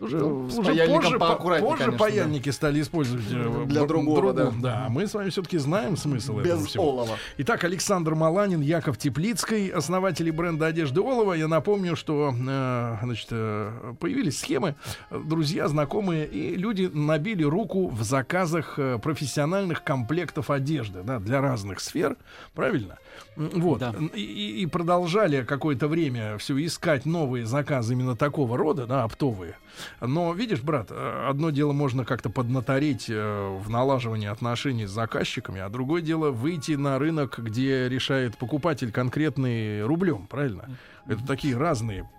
[0.01, 4.33] Уже, Ну, уже паяльником позже, по- поаккуратнее, позже конечно, паяльники стали использовать э, Для другого,
[4.33, 4.85] другом, да.
[4.87, 6.89] А мы с вами все-таки знаем смысл этого Без всего.
[6.89, 7.17] олова.
[7.37, 11.33] Итак, Александр Маланин, Яков Теплицкий, основатели бренда одежды Олова.
[11.33, 14.75] Я напомню, что э, значит, э, появились схемы,
[15.11, 22.17] друзья, знакомые, и люди набили руку в заказах профессиональных комплектов одежды да, для разных сфер.
[22.55, 22.97] Правильно?
[23.35, 23.79] Вот.
[23.79, 23.93] Да.
[24.15, 29.55] И, и- и продолжали какое-то время все искать новые заказы именно такого рода, да, оптовые.
[29.99, 35.59] Но, видишь, брат, э, одно дело можно как-то поднатореть э, в налаживании отношений с заказчиками,
[35.59, 40.69] а другое дело выйти на рынок, где решает покупатель конкретный рублем, правильно?
[41.07, 42.09] Это такие разные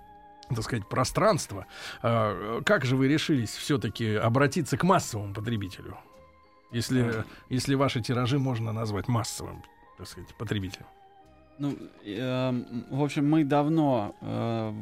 [0.48, 1.66] так сказать, пространства.
[2.02, 5.96] А, Как же вы решились все-таки обратиться к массовому потребителю?
[6.72, 9.62] Если, если ваши тиражи можно назвать массовым,
[9.98, 10.86] так сказать, потребителем.
[11.58, 14.74] Ну, эм, в общем, мы давно э,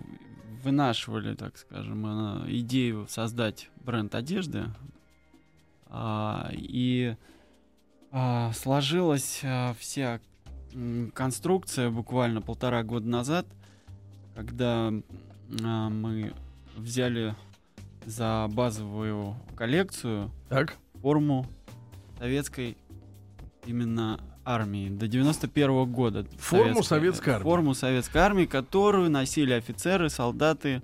[0.63, 4.67] вынашивали, так скажем, э, идею создать бренд одежды.
[5.87, 7.17] А, и
[8.13, 10.21] а, сложилась а, вся
[11.15, 13.47] конструкция буквально полтора года назад,
[14.35, 14.93] когда
[15.65, 16.33] а, мы
[16.77, 17.35] взяли
[18.07, 20.77] за базовую коллекцию Так?
[21.01, 21.47] форму
[22.19, 22.77] советской
[23.67, 26.27] именно армии до 91 года.
[26.39, 27.43] Форму Советской- советской армии.
[27.45, 30.83] Форму советской армии, которую носили офицеры, солдаты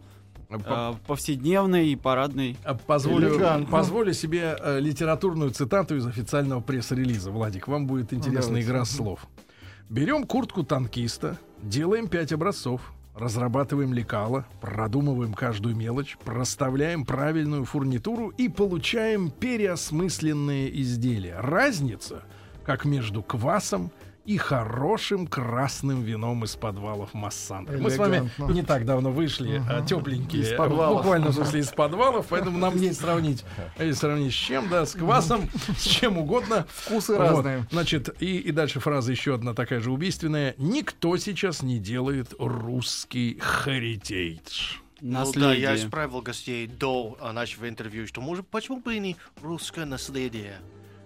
[0.49, 2.57] По- э, повседневной и парадной.
[2.65, 3.67] а Позволю, Элегантно.
[3.71, 7.31] позволю себе э, литературную цитату из официального пресс-релиза.
[7.31, 8.69] Владик, вам будет интересная Давайте.
[8.69, 9.27] игра слов.
[9.89, 18.49] Берем куртку танкиста, делаем пять образцов, разрабатываем лекала, продумываем каждую мелочь, проставляем правильную фурнитуру и
[18.49, 21.39] получаем переосмысленные изделия.
[21.41, 22.23] Разница,
[22.67, 23.93] как между квасом
[24.25, 27.79] и хорошим красным вином из подвалов Массандра.
[27.79, 30.95] Мы с вами не так давно вышли, а, тепленькие, Из подвалов.
[30.95, 33.45] в буквальном смысле из подвалов, поэтому нам есть сравнить,
[33.77, 35.49] э, сравнить с чем, да, с квасом,
[35.79, 36.67] с чем угодно.
[36.69, 37.21] Вкусы Вот.
[37.21, 37.67] разные.
[37.71, 40.57] Значит, и, и дальше фраза еще одна такая же убийственная.
[40.59, 44.81] Никто сейчас не делает русский heritage.
[45.01, 45.61] Ну да, Наследие.
[45.61, 50.57] я исправил гостей до а, нашего интервью, что может, почему бы и не русское наследие?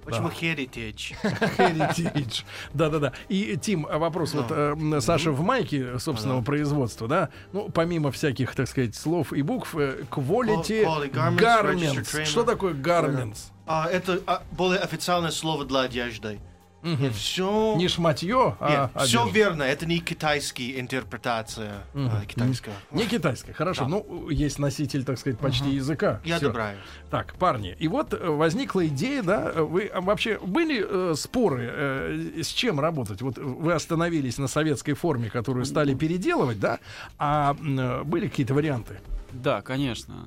[0.05, 1.15] Почему heritage?
[1.59, 2.45] Heritage.
[2.75, 3.13] Да-да-да.
[3.29, 4.35] И, Тим, а вопрос.
[4.35, 7.29] Вот э, Саша в майке собственного производства, да?
[7.53, 12.25] Ну, помимо всяких, так сказать, слов и букв, э, quality Quality garments.
[12.25, 13.51] Что такое garments?
[13.67, 16.41] А, это а, более официальное слово для одежды.
[16.83, 17.13] Мгм.
[17.13, 17.75] Все...
[17.77, 19.39] Не шматье, а все одежда.
[19.39, 21.85] верно, это не китайская интерпретация.
[21.95, 22.27] а, Мгм.
[22.27, 22.73] китайская.
[22.91, 23.87] Не китайская, хорошо.
[23.87, 26.21] Ну, есть носитель, так сказать, почти языка.
[26.25, 26.47] Я Всё.
[26.47, 26.79] одобряю.
[27.11, 31.69] Так, парни, и вот э, возникла идея, да, э, вы а, вообще были э, споры,
[31.71, 33.21] э, с чем работать?
[33.23, 36.79] Вот вы остановились на советской форме, которую стали переделывать, да,
[37.19, 39.01] а э, были какие-то варианты?
[39.33, 40.27] Да, конечно.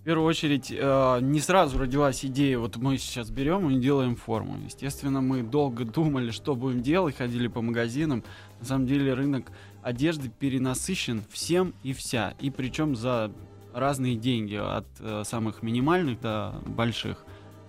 [0.00, 4.56] В первую очередь, э, не сразу родилась идея, вот мы сейчас берем и делаем форму.
[4.64, 8.24] Естественно, мы долго думали, что будем делать, ходили по магазинам.
[8.60, 12.32] На самом деле рынок одежды перенасыщен всем и вся.
[12.40, 13.30] И причем за
[13.74, 17.26] разные деньги, от э, самых минимальных до больших.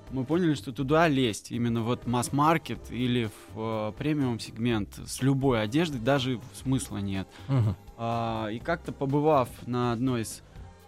[0.10, 5.62] Мы поняли, что туда лезть, именно вот масс-маркет или в э, премиум сегмент с любой
[5.62, 7.28] одеждой даже смысла нет.
[7.98, 10.42] А, и как-то побывав на одной из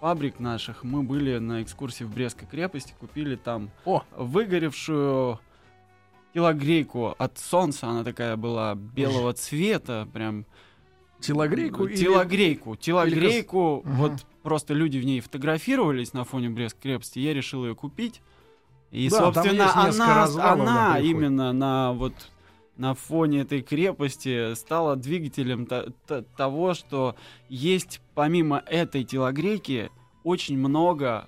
[0.04, 4.04] фабрик наших, мы были на экскурсии в Брестской крепости, купили там О.
[4.18, 5.39] выгоревшую
[6.34, 10.46] телогрейку от солнца, она такая была белого цвета, прям.
[11.22, 13.96] Телогрейку или- телогрейку, телогрейку, Мгм.
[13.96, 14.12] вот
[14.42, 18.22] просто люди в ней фотографировались на фоне Брестской крепости, я решил ее купить.
[18.92, 22.13] И, Да, собственно, она, она именно на вот
[22.78, 27.16] на фоне этой крепости стала двигателем то- то- того, что
[27.50, 29.92] есть помимо этой телогрейки
[30.24, 31.28] очень много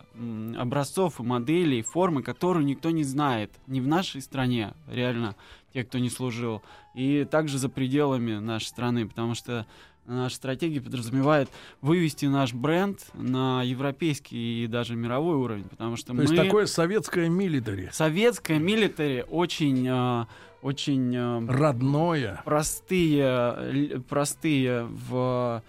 [0.58, 3.52] образцов и моделей, формы, которые никто не знает.
[3.68, 5.36] Не в нашей стране, реально,
[5.74, 6.62] те, кто не служил.
[6.94, 9.66] И также за пределами нашей страны, потому что
[10.06, 11.50] наша стратегия подразумевает
[11.82, 16.22] вывести наш бренд на европейский и даже мировой уровень, потому что То мы...
[16.24, 17.90] есть такое советское милитари.
[17.92, 20.26] Советская милитари очень, э,
[20.66, 22.42] очень э, Родное.
[22.44, 23.24] простые,
[23.94, 25.62] л- простые в,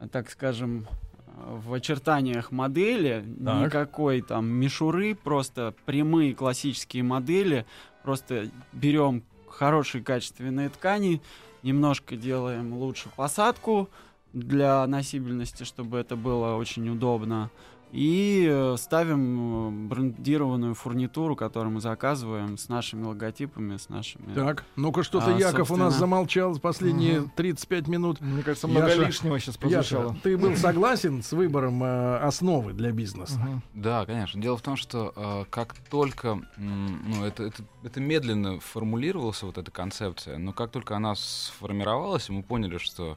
[0.00, 0.86] э, так скажем,
[1.28, 3.66] э, в очертаниях модели, Так.
[3.66, 7.64] никакой там мишуры, просто прямые классические модели,
[8.02, 11.22] просто берем хорошие качественные ткани,
[11.62, 13.88] немножко делаем лучше посадку
[14.32, 17.50] для носибельности, чтобы это было очень удобно.
[17.92, 24.32] И э, ставим э, брендированную фурнитуру, которую мы заказываем с нашими логотипами, с нашими...
[24.32, 27.32] Так, ну-ка что-то А, Яков у нас собственно- замолчал последние Мгм.
[27.34, 28.20] 35 минут.
[28.20, 30.08] Мне кажется, Яша- много лишнего сейчас прозвучало.
[30.10, 33.38] Яша, ты был согласен с выбором э, основы для бизнеса?
[33.40, 33.62] Мгм.
[33.74, 34.40] Да, конечно.
[34.40, 39.58] Дело в том, что э, как только, м, ну, это, это, это медленно формулировалась вот
[39.58, 43.16] эта концепция, но как только она сформировалась, мы поняли, что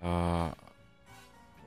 [0.00, 0.52] э,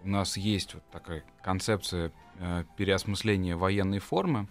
[0.03, 4.47] у нас есть вот такая концепция э, переосмысления военной формы.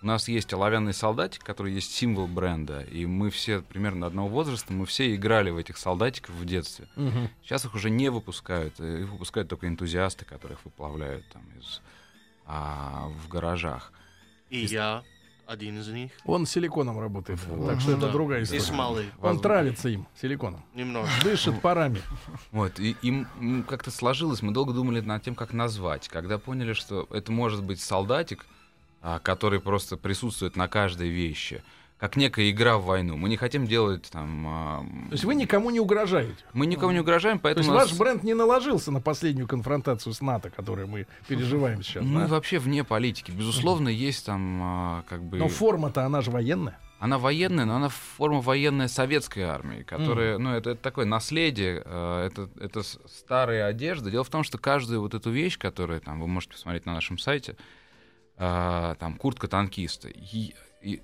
[0.00, 4.72] У нас есть оловянный солдатик, который есть символ бренда, и мы все примерно одного возраста,
[4.72, 6.86] мы все играли в этих солдатиков в детстве.
[6.94, 7.28] Мгм.
[7.42, 11.80] Сейчас их уже не выпускают, э, их выпускают только энтузиасты, которых выплавляют там из
[12.46, 13.92] а, в гаражах.
[14.48, 15.02] И я
[15.48, 16.12] один из них.
[16.26, 17.68] Он силиконом работает, Вот.
[17.70, 18.12] так что это Да.
[18.12, 18.60] другая И история.
[18.60, 19.00] смолы.
[19.02, 19.42] Он Возможно.
[19.42, 20.62] травится им, силиконом.
[20.74, 21.24] Немножко.
[21.24, 22.02] Дышит парами.
[22.52, 26.08] Вот, и, и м- м, как-то сложилось, мы долго думали над тем, как назвать.
[26.08, 28.44] Когда поняли, что это может быть солдатик,
[29.00, 31.62] а, который просто присутствует на каждой вещи,
[31.98, 33.16] как некая игра в войну.
[33.16, 34.46] Мы не хотим делать там...
[34.46, 36.36] а, То есть вы никому не угрожаете.
[36.52, 37.64] Мы никому не угрожаем, То поэтому...
[37.64, 41.82] есть у нас- ваш бренд не наложился на последнюю конфронтацию с НАТО, которую мы переживаем
[41.82, 42.04] сейчас.
[42.04, 42.26] Мы да?
[42.28, 43.32] вообще вне политики.
[43.32, 45.38] Безусловно, есть там а, как бы...
[45.38, 46.78] Но форма-то она же военная.
[47.00, 52.26] Она военная, но она форма военная советской армии, которая, ну, это, это такое наследие, э,
[52.26, 54.10] это, это старая одежда.
[54.10, 57.16] Дело в том, что каждую вот эту вещь, которую там вы можете посмотреть на нашем
[57.18, 57.56] сайте,
[58.36, 60.54] э, там куртка танкиста, и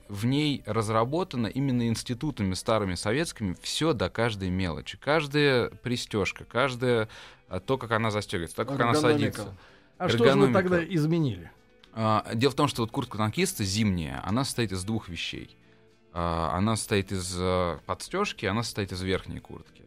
[0.09, 7.09] в ней разработано именно институтами старыми советскими все до каждой мелочи, каждая пристежка, каждая
[7.49, 9.57] а, то, как она застегивается, то, как она садится.
[9.99, 11.51] А что же вы тогда изменили?
[11.93, 15.57] А, Дело в том, что вот куртка танкиста зимняя, она состоит из двух вещей.
[16.13, 17.37] А, Она состоит из
[17.87, 19.83] подстежки, она состоит из верхней куртки.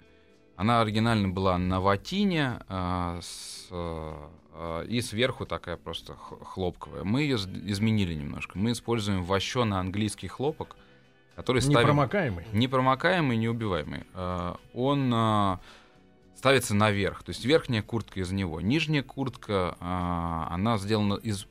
[0.57, 7.03] Она оригинально была на ватине а, с, а, и сверху такая просто хлопковая.
[7.03, 8.57] Мы ее изменили немножко.
[8.57, 10.75] Мы используем вощеный английский хлопок,
[11.35, 11.81] который ставим...
[11.81, 12.45] Непромокаемый.
[12.53, 14.05] Непромокаемый, неубиваемый.
[14.15, 15.59] А, Он а,
[16.35, 18.59] ставится наверх, то есть верхняя куртка из него.
[18.59, 21.45] Нижняя куртка, а, она сделана из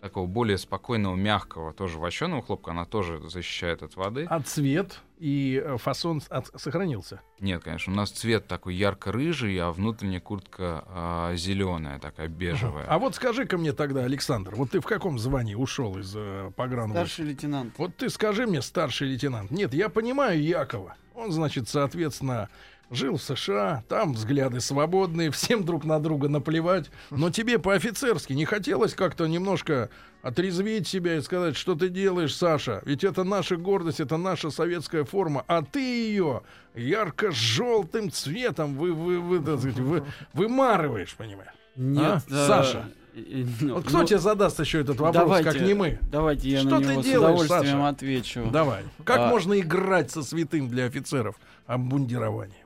[0.00, 4.26] такого более спокойного, мягкого, тоже вощеного хлопка, она тоже защищает от воды.
[4.28, 7.20] А цвет и э, фасон от- сохранился.
[7.38, 12.86] Нет, конечно, у нас цвет такой ярко-рыжий, а внутренняя куртка зеленая, такая бежевая.
[12.86, 16.96] А вот скажи-ка мне тогда, Александр, вот ты в каком звании ушел из э, погранвойск?
[17.06, 17.74] Старший лейтенант.
[17.78, 19.50] Вот ты скажи мне, старший лейтенант.
[19.50, 20.94] Нет, я понимаю Якова.
[21.14, 22.48] Он, значит, соответственно,
[22.90, 26.90] жил в США, там взгляды свободные, всем друг на друга наплевать.
[27.10, 29.90] Но тебе по-офицерски не хотелось как-то немножко
[30.22, 32.82] отрезвить себя и сказать, что ты делаешь, Саша?
[32.84, 36.42] Ведь это наша гордость, это наша советская форма, а ты ее
[36.74, 41.50] ярко-желтым цветом вы, вы, вы, так сказать, вы- вымарываешь, понимаешь?
[41.76, 42.46] Нет, А?
[42.46, 42.90] Саша.
[43.14, 45.98] э, э, ну, Вот кто ну, тебе задаст еще этот вопрос, давайте, как не мы?
[46.12, 47.88] Давайте я Что на ты него делаешь, с удовольствием Саша?
[47.88, 48.50] отвечу.
[48.52, 48.82] Давай.
[49.04, 49.28] Как А.
[49.28, 52.56] можно играть со святым для офицеров обмундирования?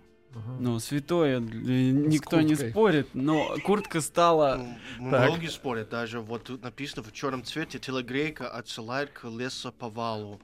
[0.59, 4.67] Ну, святое, э, никто не спорит, но куртка стала...
[4.99, 5.07] Ну.
[5.07, 10.41] Многие спорят, даже вот тут написано в черном цвете, телегрейка отсылает к лесоповалу.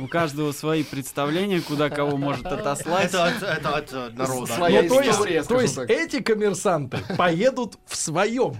[0.00, 3.06] У каждого свои представления, куда кого может отослать.
[3.06, 4.52] Это от, это от народа.
[4.52, 8.54] Своя Ну, то есть, то есть эти коммерсанты поедут в своем.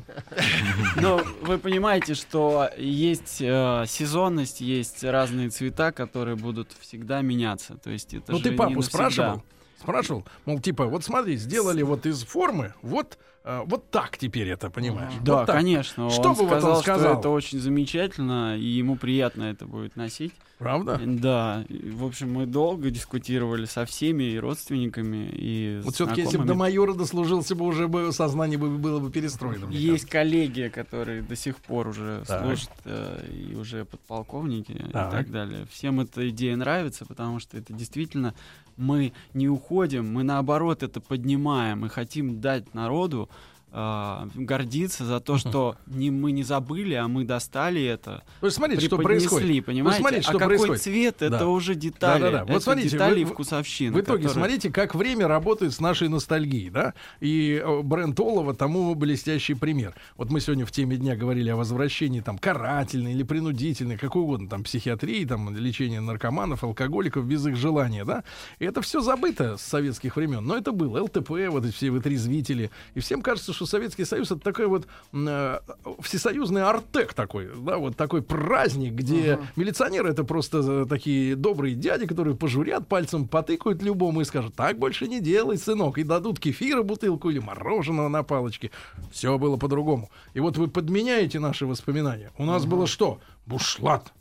[0.96, 7.76] Но вы понимаете, что есть э, сезонность, есть разные цвета, которые будут всегда меняться.
[7.76, 8.96] То есть это Ну ты папу навсегда.
[8.96, 9.42] спрашивал?
[9.80, 14.70] Спрашивал, мол, типа, вот смотри, сделали вот из формы, вот, э, вот так теперь это,
[14.70, 15.12] понимаешь?
[15.20, 15.56] Да, Вот так.
[15.56, 16.08] конечно.
[16.08, 17.10] Что он бы вот он сказал, сказал?
[17.10, 20.32] что это очень замечательно, и ему приятно это будет носить.
[20.64, 21.00] Правда?
[21.04, 21.64] Да.
[21.68, 26.54] В общем, мы долго дискутировали со всеми и родственниками, и Вот все-таки, если бы до
[26.54, 29.70] майора дослужился бы, уже бы сознание бы было бы перестроено.
[29.70, 32.42] Есть коллеги, которые до сих пор уже Так.
[32.42, 35.12] служат э, и уже подполковники Так.
[35.12, 35.66] и так далее.
[35.70, 38.34] Всем эта идея нравится, потому что это действительно
[38.76, 43.28] мы не уходим, мы наоборот это поднимаем и хотим дать народу
[43.74, 48.56] э, гордиться за то, что не мы не забыли, а мы достали это, То есть
[48.56, 49.66] смотрите, что происходит.
[49.66, 50.00] понимаете?
[50.00, 50.82] смотрите, а что какой происходит.
[50.82, 51.26] цвет, Да.
[51.26, 52.22] это уже детали.
[52.22, 52.44] Да-да-да.
[52.44, 53.92] Вот Это смотрите, детали вы- вы- вкусовщины.
[53.96, 56.94] В итоге, которые- смотрите, как время работает с нашей ностальгией, да?
[57.20, 59.94] И э, бренд Олова тому блестящий пример.
[60.16, 64.48] Вот мы сегодня в теме дня говорили о возвращении там карательной или принудительной, какой угодно,
[64.48, 68.22] там психиатрии, там лечение наркоманов, алкоголиков без их желания, да?
[68.60, 70.44] И это все забыто с советских времен.
[70.46, 71.00] Но это было.
[71.02, 72.70] ЛТП, вот эти все вытрезвители.
[72.94, 75.58] И всем кажется, что Советский Союз это такой вот э,
[76.00, 82.06] всесоюзный артек такой, да, вот такой праздник, где милиционеры это просто э, такие добрые дяди,
[82.06, 86.82] которые пожурят пальцем, потыкают любому и скажут, так больше не делай, сынок, и дадут кефира
[86.82, 88.70] бутылку или мороженого на палочке.
[89.10, 90.10] Все было по-другому.
[90.34, 92.32] И вот вы подменяете наши воспоминания.
[92.38, 93.20] У нас было что?
[93.46, 94.12] Бушлат.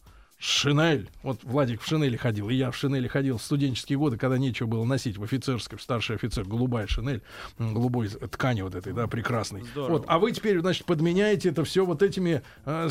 [0.43, 1.10] Шинель.
[1.21, 4.67] Вот Владик в шинели ходил, и я в шинели ходил в студенческие годы, когда нечего
[4.67, 7.21] было носить в офицерской, в старший офицер, голубая шинель,
[7.58, 9.63] голубой ткани вот этой, да, прекрасной.
[9.63, 9.91] Здорово.
[9.99, 12.89] Вот, а вы теперь, значит, подменяете это все вот этими э,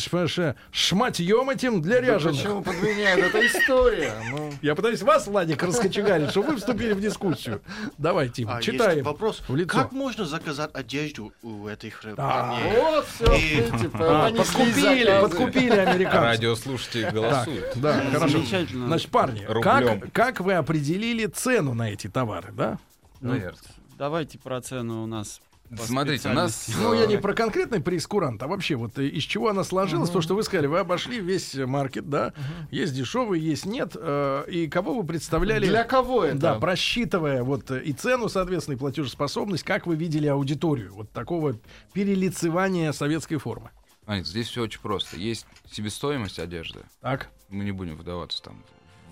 [0.70, 2.36] шматьем этим для Да ряженых.
[2.38, 3.22] почему подменяют?
[3.26, 4.14] Это история.
[4.30, 7.60] Ну, Я пытаюсь вас, Владик, раскочегарить, чтобы вы вступили в дискуссию.
[7.98, 9.04] Давай, Тим, А, читаем.
[9.04, 9.42] вопрос.
[9.46, 9.76] в лицо.
[9.76, 12.80] Как можно заказать одежду у этих э, А, парней?
[12.80, 16.18] вот все, А, подкупили, подкупили американцы.
[16.18, 17.10] Радиослушатели
[17.44, 17.80] Так, голосуют.
[17.80, 18.38] да, хорошо.
[18.38, 18.86] Замечательно.
[18.86, 20.00] Значит, парни, Рублем.
[20.00, 22.78] как, как вы определили цену на эти товары, да?
[23.20, 23.60] Ну, Наверное.
[23.98, 25.40] давайте про цену у нас.
[25.80, 26.68] Смотрите, у нас...
[26.80, 30.34] Ну, я не про конкретный прейскурант, а вообще вот из чего она сложилась, то, что
[30.34, 32.34] вы сказали, вы обошли весь маркет, да,
[32.70, 35.66] есть дешевый, есть нет, э, и кого вы представляли...
[35.66, 36.38] Для кого это?
[36.38, 41.56] Да, просчитывая вот и цену, соответственно, и платежеспособность, как вы видели аудиторию вот такого
[41.94, 43.70] перелицевания советской формы?
[44.04, 45.16] Смотрите, здесь все очень просто.
[45.16, 46.80] Есть себестоимость одежды.
[47.00, 48.62] Так, Мы не будем вдаваться там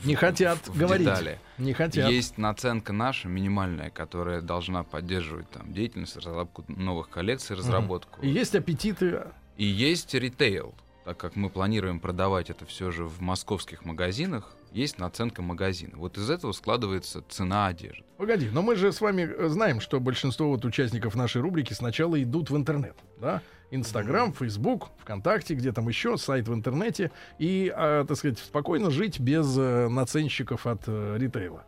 [0.00, 1.38] в- не хотят в говорить, детали.
[1.58, 2.10] не хотят.
[2.10, 8.20] Есть наценка наша, минимальная, которая должна поддерживать там, деятельность, разработку новых коллекций, разработку.
[8.22, 9.24] И есть аппетиты.
[9.58, 10.74] И есть ритейл.
[11.04, 15.96] Так как мы планируем продавать это все же в московских магазинах, есть наценка магазина.
[15.96, 18.04] Вот из этого складывается цена одежды.
[18.16, 22.22] Погоди, но мы же с вами э, знаем, что большинство вот участников нашей рубрики сначала
[22.22, 23.42] идут в интернет, да?
[23.70, 29.20] Инстаграм, Фейсбук, ВКонтакте, где там еще, сайт в интернете, и, а, так сказать, спокойно жить
[29.20, 31.64] без э, наценщиков от э, ритейла.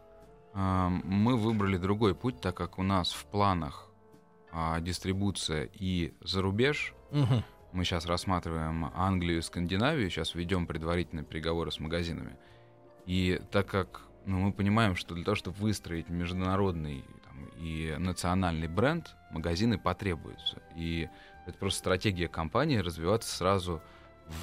[0.54, 3.88] А, Мы выбрали другой путь, так как у нас в планах
[4.52, 6.94] а, дистрибуция и за рубеж.
[7.10, 7.44] Мгм.
[7.72, 12.36] Мы сейчас рассматриваем Англию и Скандинавию, сейчас ведем предварительные переговоры с магазинами.
[13.06, 18.68] И так как ну, мы понимаем, что для того, чтобы выстроить международный там, и национальный
[18.68, 20.62] бренд, магазины потребуются.
[20.76, 21.08] И
[21.46, 23.80] это просто стратегия компании развиваться сразу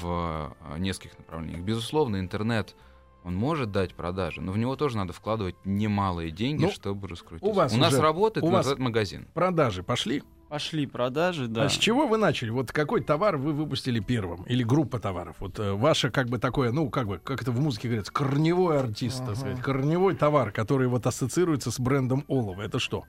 [0.01, 1.61] в э, нескольких направлениях.
[1.61, 2.75] Безусловно, интернет
[3.23, 7.45] он может дать продажи, но в него тоже надо вкладывать немалые деньги, Ну, чтобы раскрутить.
[7.47, 9.27] у вас нас уже- работает у вас- интернет-магазин.
[9.33, 10.23] Продажи пошли.
[10.47, 11.65] Пошли продажи, да.
[11.65, 12.49] А с чего вы начали?
[12.49, 14.43] Вот какой товар вы выпустили первым?
[14.43, 15.35] Или группа товаров?
[15.39, 18.79] Вот э, ваше как бы такое, ну, как бы, как это в музыке говорится, корневой
[18.79, 22.61] артист, так сказать, корневой товар, который вот ассоциируется с брендом Олова.
[22.63, 23.03] Это что?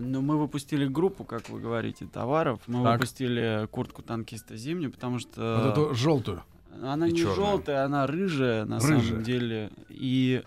[0.00, 2.60] Ну, мы выпустили группу, как вы говорите, товаров.
[2.66, 2.94] Мы Так.
[2.94, 6.42] выпустили куртку танкиста зимнюю, потому что Вот эту желтую.
[6.82, 7.36] она И не чёрную.
[7.36, 9.00] желтая, она рыжая на Рыжая.
[9.02, 9.70] самом деле.
[9.88, 10.42] И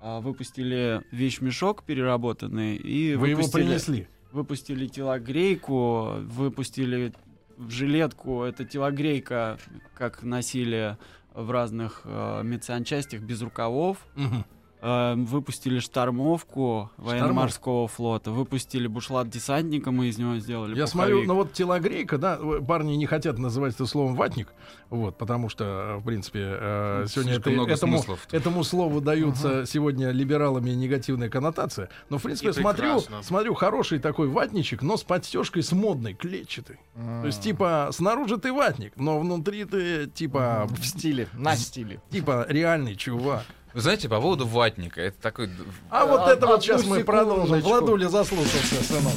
[0.00, 4.08] а, выпустили вещмешок переработанный и Вы его выпустили, принесли.
[4.32, 7.12] выпустили телогрейку, выпустили
[7.56, 8.42] в жилетку.
[8.42, 9.58] Это телогрейка,
[9.94, 10.96] как носили
[11.34, 13.98] в разных э, медсанчастях без рукавов.
[14.14, 14.44] Мгм.
[14.88, 20.78] Э, выпустили штормовку военно-морского флота, выпустили бушлат десантника, мы из него сделали.
[20.78, 21.28] Я смотрю, пуховик.
[21.28, 24.46] ну вот телогрейка, да, э, парни не хотят называть это словом ватник,
[24.88, 28.28] вот, потому что, э, в принципе, э, сегодня Слишком это- много этому, смыслов.
[28.30, 31.88] этому слову дается сегодня либералами негативная коннотация.
[32.08, 33.22] Но, в принципе, И смотрю, прекрасно.
[33.24, 36.76] смотрю, хороший такой ватничек, но с подстежкой с модной, клетчатый.
[36.94, 42.00] То есть, типа, снаружи ты ватник, но внутри ты, типа, В стиле, на стиле.
[42.10, 43.42] типа, реальный чувак.
[43.76, 45.50] Вы знаете, по поводу ватника, это такой...
[45.90, 47.60] А вот А, это вот сейчас мы продолжим.
[47.60, 49.12] Владуля заслушался, сынок.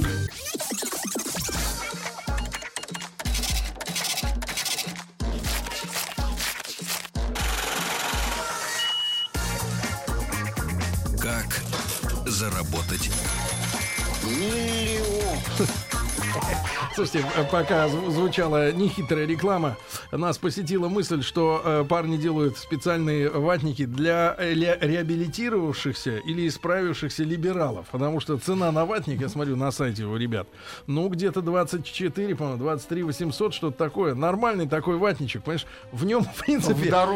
[16.99, 19.77] Слушайте, э, пока зв- звучала нехитрая реклама,
[20.11, 27.87] нас посетила мысль, что э, парни делают специальные ватники для ре- реабилитировавшихся или исправившихся либералов.
[27.89, 30.49] Потому что цена на ватник, я смотрю на сайте у ребят,
[30.87, 34.13] ну где-то 24, по-моему, 23 800, что-то такое.
[34.13, 35.67] Нормальный такой ватничек, понимаешь?
[35.93, 36.73] В нем, в принципе,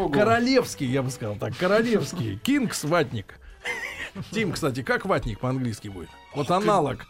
[0.07, 3.38] В королевский, я бы сказал так, королевский, кингс ватник.
[4.31, 6.09] Тим, кстати, как ватник по-английски будет?
[6.34, 7.05] Вот аналог.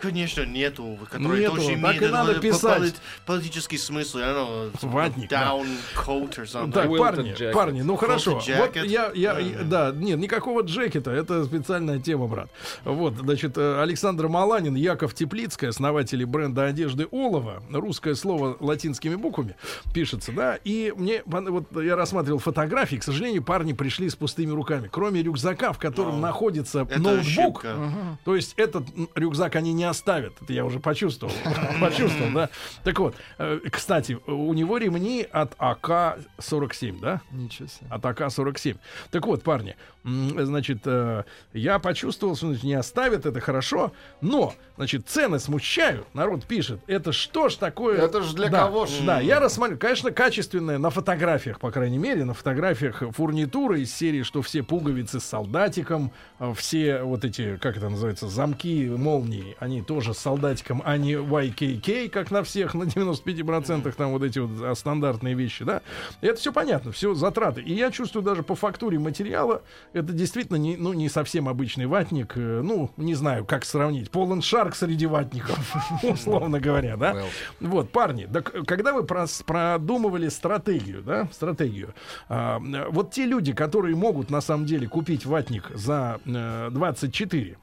[0.00, 2.78] Конечно, нету, который Нету, тоже так имеет и надо писать.
[2.78, 2.92] поли-
[3.26, 5.44] политический смысл, don't know, Ватник, да.
[5.52, 6.72] down coat or something.
[6.72, 7.52] Так, парни, jacket.
[7.52, 8.40] парни, ну хорошо.
[8.58, 9.38] Вот я, я, Да.
[9.40, 12.50] я- да, нет, никакого джекета, это специальная тема, брат.
[12.84, 19.56] Вот, значит, э, Александр Маланин, Яков Теплицкий, основатели бренда одежды Олова, русское слово латинскими буквами
[19.94, 24.88] пишется, да, и мне, вот я рассматривал фотографии, к сожалению, парни пришли с пустыми руками,
[24.92, 27.76] кроме рюкзака, в котором О, находится Это ноутбук, ошибка.
[28.24, 28.84] то есть этот
[29.14, 30.40] рюкзак они не оставят.
[30.42, 31.32] Это я уже почувствовал.
[31.80, 32.50] Почувствовал, да.
[32.84, 37.20] Так вот, э, кстати, у него ремни от АК-47, да?
[37.30, 37.86] Ничего себе.
[37.90, 38.76] От АК-47.
[39.10, 45.38] Так вот, парни, значит, э, я почувствовал, что не оставят, это хорошо, но, значит, цены
[45.38, 47.98] смущают, народ пишет, это что ж такое?
[47.98, 48.90] Это ж для Да, кого ж?
[49.04, 54.22] Да, я рассмотрю, конечно, качественная на фотографиях, по крайней мере, на фотографиях фурнитура из серии,
[54.22, 59.75] что все пуговицы с солдатиком, э, все вот эти, как это называется, замки, молнии, они
[59.82, 64.50] тоже с солдатиком, а не YKK, как на всех, на 95% там вот эти вот
[64.62, 65.82] а, стандартные вещи, да.
[66.20, 67.62] Это все понятно, все затраты.
[67.62, 69.62] И я чувствую даже по фактуре материала,
[69.92, 74.42] это действительно не, ну, не совсем обычный ватник, э, ну, не знаю, как сравнить, полон
[74.42, 75.58] шарк среди ватников,
[76.02, 77.24] условно говоря, да.
[77.60, 81.94] Вот, парни, э, когда вы продумывали стратегию, да, стратегию,
[82.28, 87.58] а, э, вот те люди, которые могут на самом деле купить ватник за э, 24,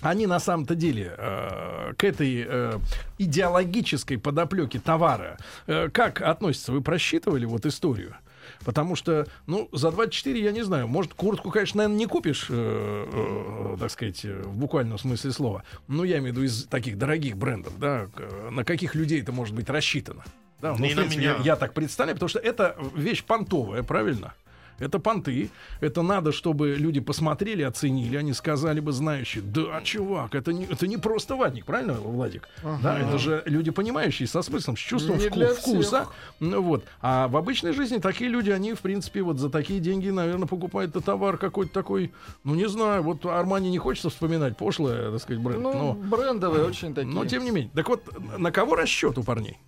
[0.00, 2.78] они на самом-то деле э, к этой э,
[3.18, 6.72] идеологической подоплеке товара э, как относятся?
[6.72, 8.16] Вы просчитывали вот историю?
[8.64, 12.54] Потому что, ну, за 24, я не знаю, может, куртку, конечно, наверное, не купишь, э,
[12.54, 15.64] э, так сказать, э, в буквальном смысле слова.
[15.88, 18.08] Ну, я имею в виду из таких дорогих брендов, да,
[18.50, 20.24] на каких людей это может быть рассчитано.
[20.60, 21.36] Да, ну, Не в на меня.
[21.38, 24.34] Я, я так представляю, потому что это вещь понтовая, правильно?
[24.78, 25.50] Это понты.
[25.80, 28.16] Это надо, чтобы люди посмотрели, оценили.
[28.16, 32.48] Они сказали бы, знающие, да, чувак, это не, это не просто ватник, правильно, Владик?
[32.82, 36.06] Да, это же люди, понимающие, со смыслом, с чувством Не вку- вкуса.
[36.40, 36.84] Ну, вот.
[37.00, 40.94] А в обычной жизни такие люди, они, в принципе, вот за такие деньги, наверное, покупают
[40.94, 42.12] -то товар какой-то такой,
[42.44, 45.62] ну, не знаю, вот Армани не хочется вспоминать пошлое, так сказать, бренд.
[45.62, 47.14] Ну, но, брендовые очень такие.
[47.14, 47.70] но, тем не менее.
[47.74, 48.02] Так вот,
[48.38, 49.58] на кого расчет у парней?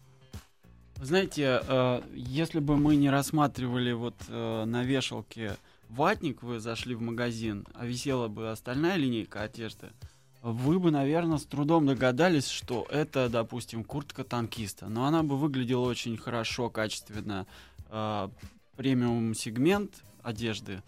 [1.01, 5.57] Знаете, э, если бы мы не рассматривали вот э, на вешалке
[5.91, 9.91] ватник, вы зашли в магазин, а висела бы остальная линейка одежды,
[10.43, 14.89] вы бы, наверное, с трудом догадались, что это, допустим, куртка танкиста.
[14.89, 17.47] Но она бы выглядела очень хорошо, качественно.
[17.91, 18.29] Э,
[18.77, 20.83] премиум сегмент одежды.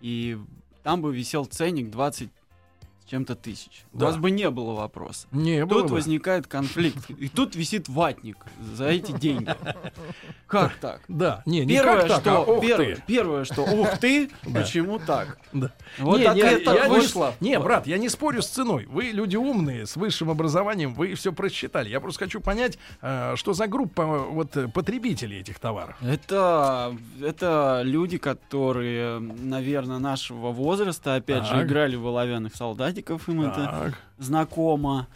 [0.00, 0.38] И
[0.82, 2.41] там бы висел ценник 20 с
[3.12, 3.84] чем-то тысяч.
[3.92, 4.06] Да.
[4.06, 5.26] У вас бы не было вопроса.
[5.32, 5.96] Не, было Тут бы.
[5.96, 7.10] возникает конфликт.
[7.10, 8.38] И тут висит ватник
[8.74, 9.54] за эти деньги.
[10.46, 11.02] Как так?
[11.08, 13.02] Да, не, не Первое, как так, что, а ох первое, ты.
[13.06, 15.38] первое, что ух ты, почему так?
[15.52, 15.72] Да.
[15.98, 17.34] Вот не, не, это я не- вышло.
[17.40, 18.86] Не, брат, я не спорю с ценой.
[18.86, 21.90] Вы люди умные, с высшим образованием, вы все просчитали.
[21.90, 25.96] Я просто хочу понять, э, что за группа вот потребителей этих товаров.
[26.02, 31.66] Это, это люди, которые, наверное, нашего возраста, опять же, Так.
[31.66, 35.08] играли в оловянных солдатиков, им это Так, знакомо.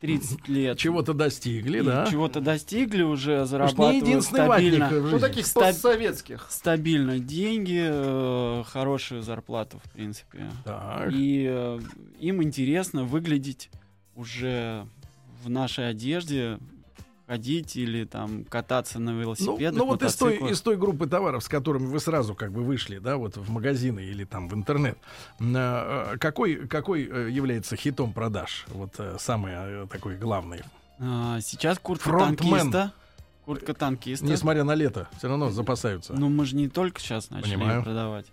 [0.00, 0.78] 30 лет.
[0.78, 2.06] чего-то достигли, И да?
[2.06, 4.84] Чего-то достигли, уже зарабатывают не единственный стабильно.
[4.86, 6.46] ватник в Ну, таких Стаб- постсоветских.
[6.50, 10.50] стабильно деньги, э, хорошую зарплату, в принципе.
[10.64, 11.10] Так.
[11.12, 11.80] И э,
[12.20, 13.70] им интересно выглядеть
[14.14, 14.86] уже
[15.44, 16.58] в нашей одежде
[17.28, 21.44] ходить или там кататься на Ну, велосипедах, ну вот из той, из той группы товаров,
[21.44, 24.96] с которыми вы сразу как бы вышли, да, вот в магазины или там в интернет,
[25.38, 28.64] э, э, какой, какой э, является хитом продаж?
[28.68, 30.62] Вот э, самый э, такой главный.
[30.98, 32.50] А, сейчас куртка Фронтмен.
[32.50, 32.92] танкиста.
[33.44, 34.24] Куртка танкиста.
[34.26, 36.14] Несмотря на лето, все равно запасаются.
[36.14, 37.82] Ну, мы же не только сейчас начали Понимаю.
[37.82, 38.26] продавать.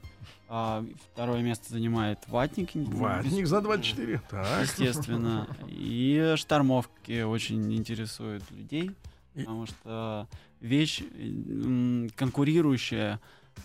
[0.48, 2.70] А, второе место занимает ватник.
[2.76, 4.22] Ватник за 24.
[4.30, 4.62] Так.
[4.64, 5.48] Естественно.
[5.68, 8.92] И штормовки очень интересуют людей,
[9.34, 10.28] И- потому что
[10.62, 11.02] вещь
[12.16, 13.20] конкурирующая,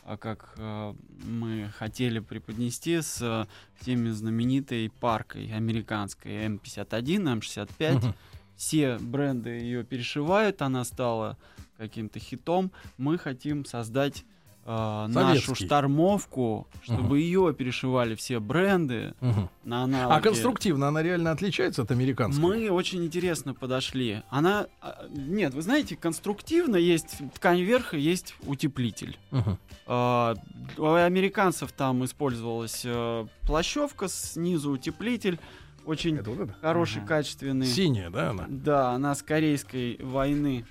[0.05, 3.47] а как э, мы хотели преподнести с э,
[3.81, 7.95] всеми знаменитой паркой американской М51, М65.
[7.97, 8.15] Мгм.
[8.57, 11.37] Все бренды ее перешивают, она стала
[11.77, 12.71] каким-то хитом.
[12.99, 14.25] Мы хотим создать
[14.65, 19.49] э, нашу штормовку, чтобы ее перешивали все бренды Мгм.
[19.65, 20.23] на А аналоге.
[20.23, 22.43] конструктивно она реально отличается от американской?
[22.43, 24.23] Мы очень интересно подошли.
[24.31, 24.67] Она...
[24.81, 29.19] а, Нет, вы знаете, конструктивно есть ткань верха, есть утеплитель.
[29.31, 29.59] Мгм.
[29.87, 30.35] А,
[30.77, 35.39] У американцев там использовалась э, плащевка, снизу утеплитель.
[35.87, 36.53] Очень Это вот это?
[36.61, 37.07] хороший, Ага.
[37.09, 37.67] качественный.
[37.67, 38.45] Синяя, да, она?
[38.49, 40.65] Да, она с Корейской войны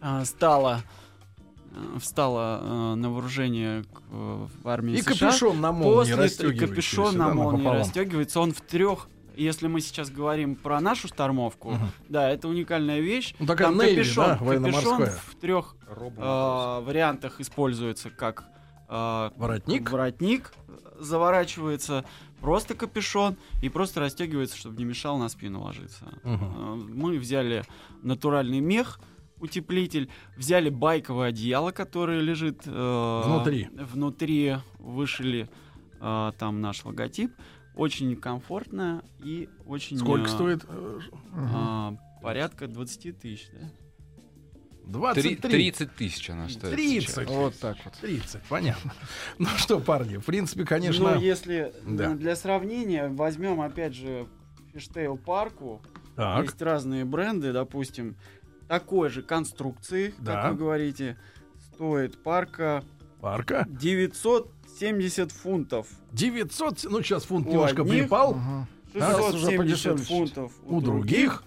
[0.00, 1.03] а, стала э,
[2.00, 5.28] встала э, на вооружение к, э, в армии И США.
[5.28, 7.78] капюшон на молнии После капюшон на молнии напополам.
[7.80, 8.40] расстегивается.
[8.40, 9.08] Он в трех.
[9.36, 11.90] Если мы сейчас говорим про нашу штормовку, Мгм.
[12.08, 13.34] да, это уникальная вещь.
[13.40, 15.76] Ну, такая Там Navy, капюшон, да, капюшон в трех
[16.18, 18.44] а, вариантах используется как
[18.88, 19.90] а, Воротник?
[19.90, 20.52] воротник
[21.00, 22.04] заворачивается,
[22.40, 26.04] просто капюшон и просто расстегивается, чтобы не мешал на спину ложиться.
[26.22, 27.64] А, Мы взяли
[28.02, 29.00] натуральный мех,
[29.38, 33.68] утеплитель, взяли байковое одеяло, которое лежит э, Внутри.
[33.72, 35.48] Внутри вышили
[36.00, 37.32] э, там наш логотип.
[37.76, 39.98] Очень комфортно и очень...
[39.98, 40.64] Сколько э, стоит?
[40.68, 41.00] Э,
[41.32, 43.70] а, порядка 20 тысяч, да?
[44.86, 45.36] 23.
[45.50, 46.74] 30 тысяч она стоит.
[46.74, 47.28] 30.
[47.28, 47.94] Вот так вот.
[48.00, 48.92] 30, понятно.
[49.38, 51.14] Ну что, парни, в принципе, конечно...
[51.14, 52.12] Ну, если Да.
[52.12, 54.26] э, для сравнения возьмем, опять же,
[54.72, 55.82] Фиштейл парку,
[56.16, 58.16] Так, есть разные бренды, допустим,
[58.68, 60.42] такой же конструкции, Да.
[60.42, 61.16] как вы говорите,
[61.74, 62.82] стоит парка
[63.20, 63.66] парка.
[63.70, 65.86] 970 фунтов.
[66.12, 68.32] 900, ну сейчас фунт У немножко одних припал.
[68.94, 71.42] Уже 670 подешевле фунтов У других,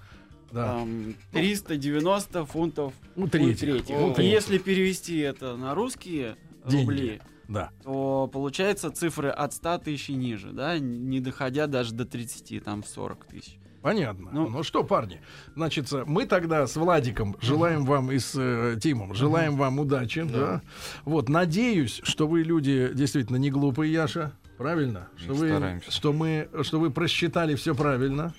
[0.51, 0.79] да.
[0.79, 3.59] там, 390 фунтов У у третьих.
[3.59, 3.95] третьих.
[3.97, 4.33] у И третьих.
[4.33, 6.81] если перевести это на русские Деньги.
[6.89, 7.69] рубли, Да.
[7.83, 12.83] то получается цифры от 100 тысяч и ниже, да, не доходя даже до 30, там
[12.83, 13.57] 40 тысяч.
[13.81, 14.29] Понятно.
[14.31, 15.21] Ну, Ну- что, парни,
[15.55, 20.23] значит, мы тогда с Владиком желаем вам и с э, Тимом желаем вам удачи.
[20.23, 20.61] Да.
[21.05, 24.33] Вот, надеюсь, что вы люди действительно не глупые, Яша.
[24.57, 25.07] Правильно?
[25.17, 25.91] Что вы, Стараемся.
[25.91, 28.33] что мы, что вы просчитали все правильно.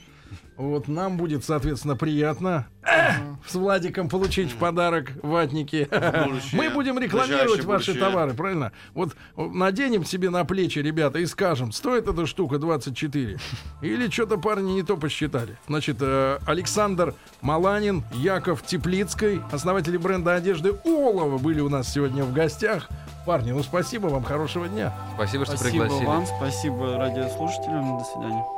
[0.59, 3.12] Вот нам будет, соответственно, приятно э,
[3.46, 5.88] с Владиком получить в подарок ватники.
[5.90, 6.61] Будущее.
[6.61, 7.94] Мы будем рекламировать ваши будущее.
[7.94, 8.72] товары, правильно?
[8.92, 13.38] Вот э, наденем себе на плечи, ребята, и скажем, стоит эта штука 24.
[13.82, 15.56] Или что-то парни не то посчитали.
[15.68, 22.32] Значит, э, Александр Маланин, Яков Теплицкой, основатели бренда одежды Олова были у нас сегодня в
[22.32, 22.88] гостях.
[23.24, 24.92] Парни, ну спасибо вам, хорошего дня.
[25.14, 26.06] Спасибо, что Спасибо пригласили.
[26.06, 28.57] вам, спасибо радиослушателям, до свидания.